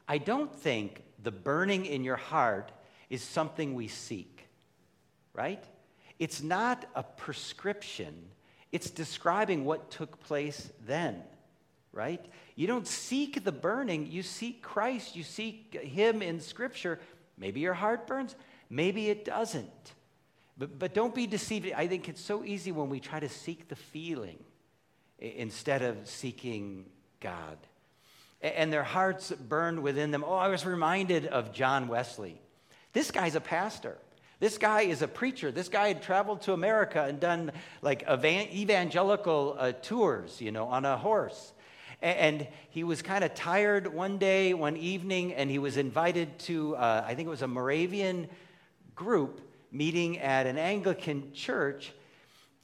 I 0.07 0.17
don't 0.17 0.53
think 0.53 1.03
the 1.21 1.31
burning 1.31 1.85
in 1.85 2.03
your 2.03 2.15
heart 2.15 2.71
is 3.09 3.21
something 3.21 3.75
we 3.75 3.87
seek, 3.87 4.47
right? 5.33 5.63
It's 6.23 6.41
not 6.41 6.85
a 6.95 7.03
prescription, 7.03 8.15
it's 8.71 8.89
describing 8.89 9.65
what 9.65 9.91
took 9.91 10.21
place 10.21 10.71
then. 10.87 11.21
right? 11.91 12.25
You 12.55 12.65
don't 12.65 12.87
seek 12.87 13.43
the 13.43 13.51
burning, 13.51 14.09
you 14.09 14.23
seek 14.23 14.61
Christ, 14.61 15.17
you 15.17 15.23
seek 15.23 15.73
Him 15.73 16.21
in 16.21 16.39
Scripture. 16.39 16.97
Maybe 17.37 17.59
your 17.59 17.73
heart 17.73 18.07
burns, 18.07 18.37
maybe 18.69 19.09
it 19.09 19.25
doesn't. 19.25 19.93
But, 20.57 20.79
but 20.79 20.93
don't 20.93 21.13
be 21.13 21.27
deceived. 21.27 21.69
I 21.75 21.87
think 21.87 22.07
it's 22.07 22.21
so 22.21 22.45
easy 22.45 22.71
when 22.71 22.89
we 22.89 23.01
try 23.01 23.19
to 23.19 23.27
seek 23.27 23.67
the 23.67 23.75
feeling 23.75 24.37
instead 25.19 25.81
of 25.81 26.07
seeking 26.07 26.85
God. 27.19 27.57
And 28.39 28.71
their 28.71 28.83
hearts 28.83 29.29
burned 29.31 29.83
within 29.83 30.11
them. 30.11 30.23
Oh, 30.25 30.35
I 30.35 30.47
was 30.47 30.65
reminded 30.65 31.25
of 31.25 31.51
John 31.51 31.89
Wesley. 31.89 32.39
This 32.93 33.11
guy's 33.11 33.35
a 33.35 33.41
pastor. 33.41 33.97
This 34.43 34.57
guy 34.57 34.81
is 34.81 35.01
a 35.01 35.07
preacher. 35.07 35.53
This 35.53 35.69
guy 35.69 35.87
had 35.87 36.03
traveled 36.03 36.41
to 36.41 36.51
America 36.51 37.01
and 37.01 37.17
done 37.17 37.53
like 37.81 38.03
evangelical 38.09 39.55
uh, 39.57 39.71
tours, 39.71 40.41
you 40.41 40.51
know, 40.51 40.65
on 40.65 40.83
a 40.83 40.97
horse. 40.97 41.53
And 42.01 42.45
he 42.69 42.83
was 42.83 43.01
kind 43.01 43.23
of 43.23 43.33
tired 43.35 43.87
one 43.87 44.17
day, 44.17 44.53
one 44.53 44.75
evening, 44.75 45.33
and 45.33 45.49
he 45.49 45.59
was 45.59 45.77
invited 45.77 46.39
to, 46.39 46.75
uh, 46.75 47.05
I 47.07 47.15
think 47.15 47.27
it 47.27 47.29
was 47.29 47.41
a 47.41 47.47
Moravian 47.47 48.27
group 48.93 49.39
meeting 49.71 50.19
at 50.19 50.45
an 50.45 50.57
Anglican 50.57 51.31
church. 51.31 51.93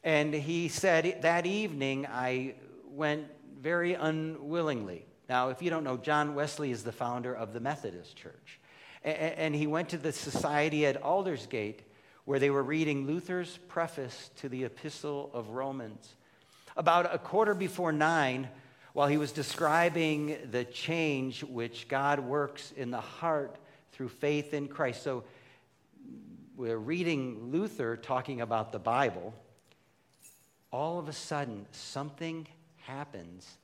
And 0.04 0.34
he 0.34 0.68
said, 0.68 1.22
That 1.22 1.46
evening 1.46 2.08
I 2.08 2.56
went 2.90 3.26
very 3.58 3.94
unwillingly. 3.94 5.06
Now, 5.30 5.48
if 5.48 5.62
you 5.62 5.70
don't 5.70 5.86
know, 5.86 5.96
John 5.96 6.36
Wesley 6.36 6.72
is 6.72 6.84
the 6.84 6.92
founder 6.92 7.34
of 7.34 7.54
the 7.54 7.62
Methodist 7.62 8.18
Church. 8.18 8.59
And 9.04 9.56
he 9.56 9.68
went 9.68 9.90
to 9.90 9.98
the 9.98 10.12
society 10.12 10.86
at 10.86 11.02
Aldersgate 11.02 11.84
where 12.26 12.40
they 12.40 12.50
were 12.50 12.62
reading 12.62 13.08
Luther's 13.08 13.58
preface 13.70 14.30
to 14.36 14.50
the 14.50 14.66
Epistle 14.66 15.32
of 15.34 15.50
Romans. 15.50 16.16
About 16.78 17.14
a 17.14 17.18
quarter 17.18 17.56
before 17.56 17.92
nine, 17.92 18.50
while 18.94 19.08
he 19.08 19.18
was 19.18 19.32
describing 19.32 20.38
the 20.52 20.64
change 20.66 21.44
which 21.44 21.88
God 21.88 22.20
works 22.20 22.72
in 22.76 22.92
the 22.92 23.02
heart 23.02 23.58
through 23.94 24.10
faith 24.10 24.54
in 24.54 24.68
Christ. 24.68 25.04
So 25.04 25.24
we're 26.56 26.78
reading 26.78 27.52
Luther 27.52 27.98
talking 27.98 28.42
about 28.42 28.72
the 28.72 28.80
Bible. 28.80 29.34
All 30.72 31.00
of 31.00 31.08
a 31.08 31.14
sudden, 31.14 31.66
something 31.72 32.48
happens 32.78 33.58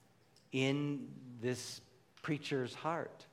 in 0.51 1.07
this 1.41 1.81
preacher's 2.21 2.73
heart. 2.73 3.25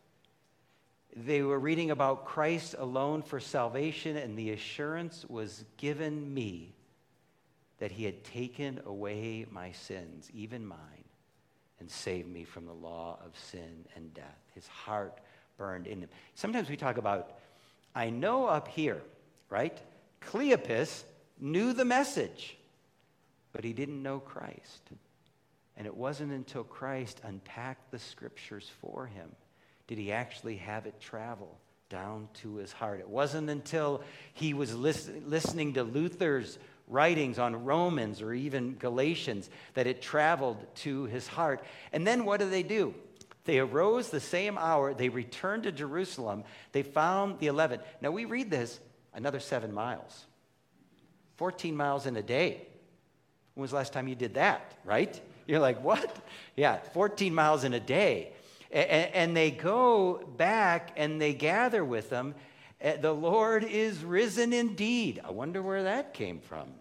They 1.15 1.43
were 1.43 1.59
reading 1.59 1.91
about 1.91 2.25
Christ 2.25 2.75
alone 2.79 3.23
for 3.23 3.39
salvation, 3.39 4.17
and 4.17 4.37
the 4.37 4.51
assurance 4.51 5.27
was 5.29 5.65
given 5.77 6.33
me 6.33 6.75
that 7.79 7.93
he 7.93 8.05
had 8.05 8.25
taken 8.25 8.81
away 8.87 9.45
my 9.51 9.73
sins, 9.73 10.31
even 10.33 10.65
mine, 10.67 10.79
and 11.81 11.91
saved 11.91 12.29
me 12.29 12.45
from 12.45 12.65
the 12.65 12.73
law 12.73 13.19
of 13.25 13.37
sin 13.37 13.85
and 13.95 14.15
death. 14.15 14.39
His 14.55 14.67
heart 14.69 15.19
burned 15.59 15.87
in 15.87 16.01
him. 16.01 16.09
Sometimes 16.35 16.71
we 16.71 16.77
talk 16.77 16.97
about, 16.97 17.33
I 17.95 18.09
know 18.09 18.47
up 18.47 18.69
here, 18.69 19.03
right? 19.51 19.77
Cleopas 20.23 21.05
knew 21.39 21.75
the 21.75 21.85
message, 21.85 22.57
but 23.53 23.65
he 23.65 23.75
didn't 23.75 24.03
know 24.03 24.19
Christ. 24.19 24.83
And 25.77 25.87
it 25.87 25.95
wasn't 25.95 26.33
until 26.33 26.65
Christ 26.65 27.21
unpacked 27.23 27.91
the 27.91 27.99
scriptures 27.99 28.71
for 28.81 29.07
him 29.07 29.31
did 29.87 29.99
he 29.99 30.13
actually 30.13 30.57
have 30.57 30.87
it 30.87 31.01
travel 31.01 31.59
down 31.89 32.29
to 32.33 32.57
his 32.57 32.73
heart. 32.73 33.01
It 33.01 33.09
wasn't 33.09 33.51
until 33.51 34.03
he 34.33 34.55
was 34.55 34.75
listen, 34.75 35.25
listening 35.27 35.75
to 35.75 35.85
Luther's 35.85 36.59
writings 36.89 37.39
on 37.39 37.65
Romans 37.65 38.23
or 38.23 38.33
even 38.33 38.77
Galatians 38.77 39.51
that 39.75 39.87
it 39.87 40.01
traveled 40.01 40.65
to 40.77 41.05
his 41.05 41.27
heart. 41.27 41.63
And 41.93 42.07
then 42.07 42.25
what 42.25 42.41
do 42.41 42.49
they 42.49 42.63
do? 42.63 42.95
They 43.45 43.59
arose 43.59 44.09
the 44.09 44.21
same 44.21 44.57
hour, 44.57 44.95
they 44.95 45.09
returned 45.09 45.65
to 45.65 45.73
Jerusalem, 45.73 46.45
they 46.71 46.83
found 46.83 47.41
the 47.41 47.49
eleven. 47.49 47.81
Now 48.01 48.11
we 48.11 48.25
read 48.25 48.51
this 48.51 48.79
another 49.13 49.41
seven 49.41 49.73
miles, 49.75 50.27
14 51.37 51.77
miles 51.77 52.07
in 52.07 52.17
a 52.17 52.23
day. 52.23 52.67
When 53.55 53.63
was 53.63 53.71
the 53.71 53.77
last 53.77 53.93
time 53.93 54.09
you 54.09 54.15
did 54.15 54.35
that, 54.35 54.73
right? 54.85 55.21
You're 55.47 55.61
like, 55.61 55.83
what? 55.83 56.17
Yeah, 56.57 56.79
14 56.95 57.35
miles 57.35 57.65
in 57.65 57.75
a 57.75 57.81
day. 57.81 58.33
And 58.73 59.37
they 59.37 59.51
go 59.51 60.25
back 60.37 60.93
and 60.97 61.21
they 61.21 61.35
gather 61.35 61.85
with 61.85 62.09
them. 62.09 62.35
Eh, 62.81 62.97
the 62.97 63.13
Lord 63.13 63.65
is 63.65 64.03
risen 64.03 64.53
indeed. 64.53 65.21
I 65.23 65.31
wonder 65.31 65.61
where 65.61 65.83
that 65.83 66.15
came 66.15 66.41
from. 66.41 66.73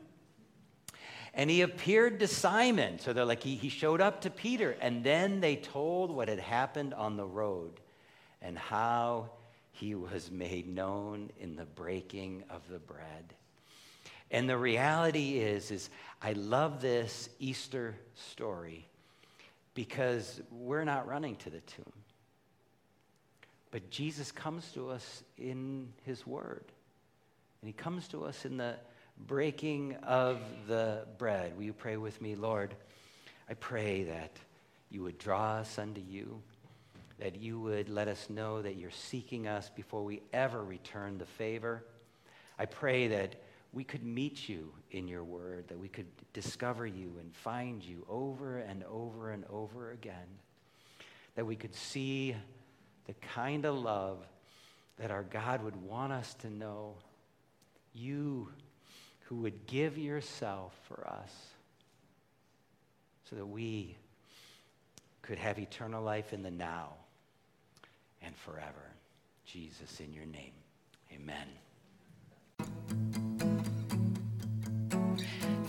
And 1.34 1.50
he 1.50 1.62
appeared 1.62 2.20
to 2.22 2.28
Simon. 2.28 3.00
So 3.00 3.12
they're 3.12 3.26
like, 3.26 3.44
he, 3.44 3.56
he 3.56 3.70
showed 3.70 4.00
up 4.00 4.22
to 4.22 4.30
Peter. 4.30 4.78
And 4.82 5.04
then 5.04 5.42
they 5.42 5.58
told 5.58 6.12
what 6.12 6.30
had 6.30 6.40
happened 6.40 6.94
on 6.94 7.18
the 7.18 7.26
road 7.26 7.80
and 8.42 8.58
how 8.58 9.30
he 9.72 9.94
was 9.96 10.32
made 10.32 10.68
known 10.68 11.30
in 11.40 11.56
the 11.56 11.66
breaking 11.66 12.44
of 12.50 12.62
the 12.70 12.80
bread. 12.80 13.34
And 14.30 14.50
the 14.50 14.58
reality 14.58 15.40
is, 15.40 15.72
is 15.72 15.90
I 16.22 16.34
love 16.34 16.82
this 16.82 17.30
Easter 17.40 17.98
story 18.16 18.88
because 19.74 20.42
we're 20.52 20.84
not 20.84 21.08
running 21.08 21.36
to 21.38 21.50
the 21.50 21.62
tomb. 21.62 21.94
But 23.72 23.90
Jesus 23.90 24.32
comes 24.32 24.70
to 24.74 24.90
us 24.90 25.24
in 25.38 25.94
his 26.04 26.28
word. 26.28 26.66
And 27.62 27.68
he 27.68 27.74
comes 27.74 28.08
to 28.10 28.26
us 28.26 28.44
in 28.46 28.58
the 28.58 28.76
breaking 29.28 29.96
of 30.04 30.40
the 30.68 31.06
bread. 31.18 31.56
Will 31.56 31.64
you 31.64 31.74
pray 31.74 31.96
with 31.96 32.22
me, 32.22 32.36
Lord? 32.36 32.76
I 33.50 33.54
pray 33.54 34.04
that 34.04 34.32
you 34.90 35.04
would 35.04 35.18
draw 35.18 35.56
us 35.56 35.80
unto 35.80 36.02
you, 36.02 36.42
that 37.20 37.40
you 37.40 37.60
would 37.60 37.88
let 37.88 38.08
us 38.08 38.30
know 38.30 38.62
that 38.62 38.76
you're 38.76 38.92
seeking 38.92 39.48
us 39.48 39.70
before 39.70 40.04
we 40.04 40.22
ever 40.34 40.62
return 40.62 41.18
the 41.18 41.26
favor. 41.26 41.84
I 42.60 42.66
pray 42.66 43.08
that 43.10 43.36
we 43.74 43.84
could 43.84 44.04
meet 44.04 44.50
you 44.50 44.72
in 44.92 45.08
your 45.08 45.24
word, 45.24 45.68
that 45.70 45.80
we 45.80 45.88
could 45.88 46.08
discover 46.34 46.86
you 46.86 47.16
and 47.20 47.34
find 47.34 47.84
you 47.84 48.06
over 48.10 48.58
and 48.58 48.84
over 48.84 49.32
and 49.32 49.46
over 49.50 49.92
again, 49.92 50.40
that 51.36 51.46
we 51.46 51.56
could 51.56 51.74
see 51.74 52.36
the 53.08 53.14
kind 53.14 53.66
of 53.66 53.78
love 53.78 54.26
that 54.98 55.10
our 55.10 55.24
God 55.24 55.64
would 55.64 55.76
want 55.76 56.12
us 56.12 56.34
to 56.36 56.50
know. 56.50 56.96
You 57.94 58.50
who 59.22 59.38
would 59.38 59.66
give 59.66 59.98
yourself 59.98 60.78
for 60.88 61.08
us 61.08 61.32
so 63.30 63.38
that 63.38 63.46
we 63.46 63.96
could 65.22 65.38
have 65.38 65.58
eternal 65.58 66.04
life 66.04 66.34
in 66.34 66.44
the 66.44 66.52
now 66.52 66.90
and 68.22 68.36
forever. 68.36 68.92
Jesus, 69.46 70.02
in 70.02 70.14
your 70.14 70.26
name, 70.26 70.54
amen. 71.14 71.48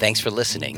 Thanks 0.02 0.18
for 0.18 0.32
listening. 0.32 0.76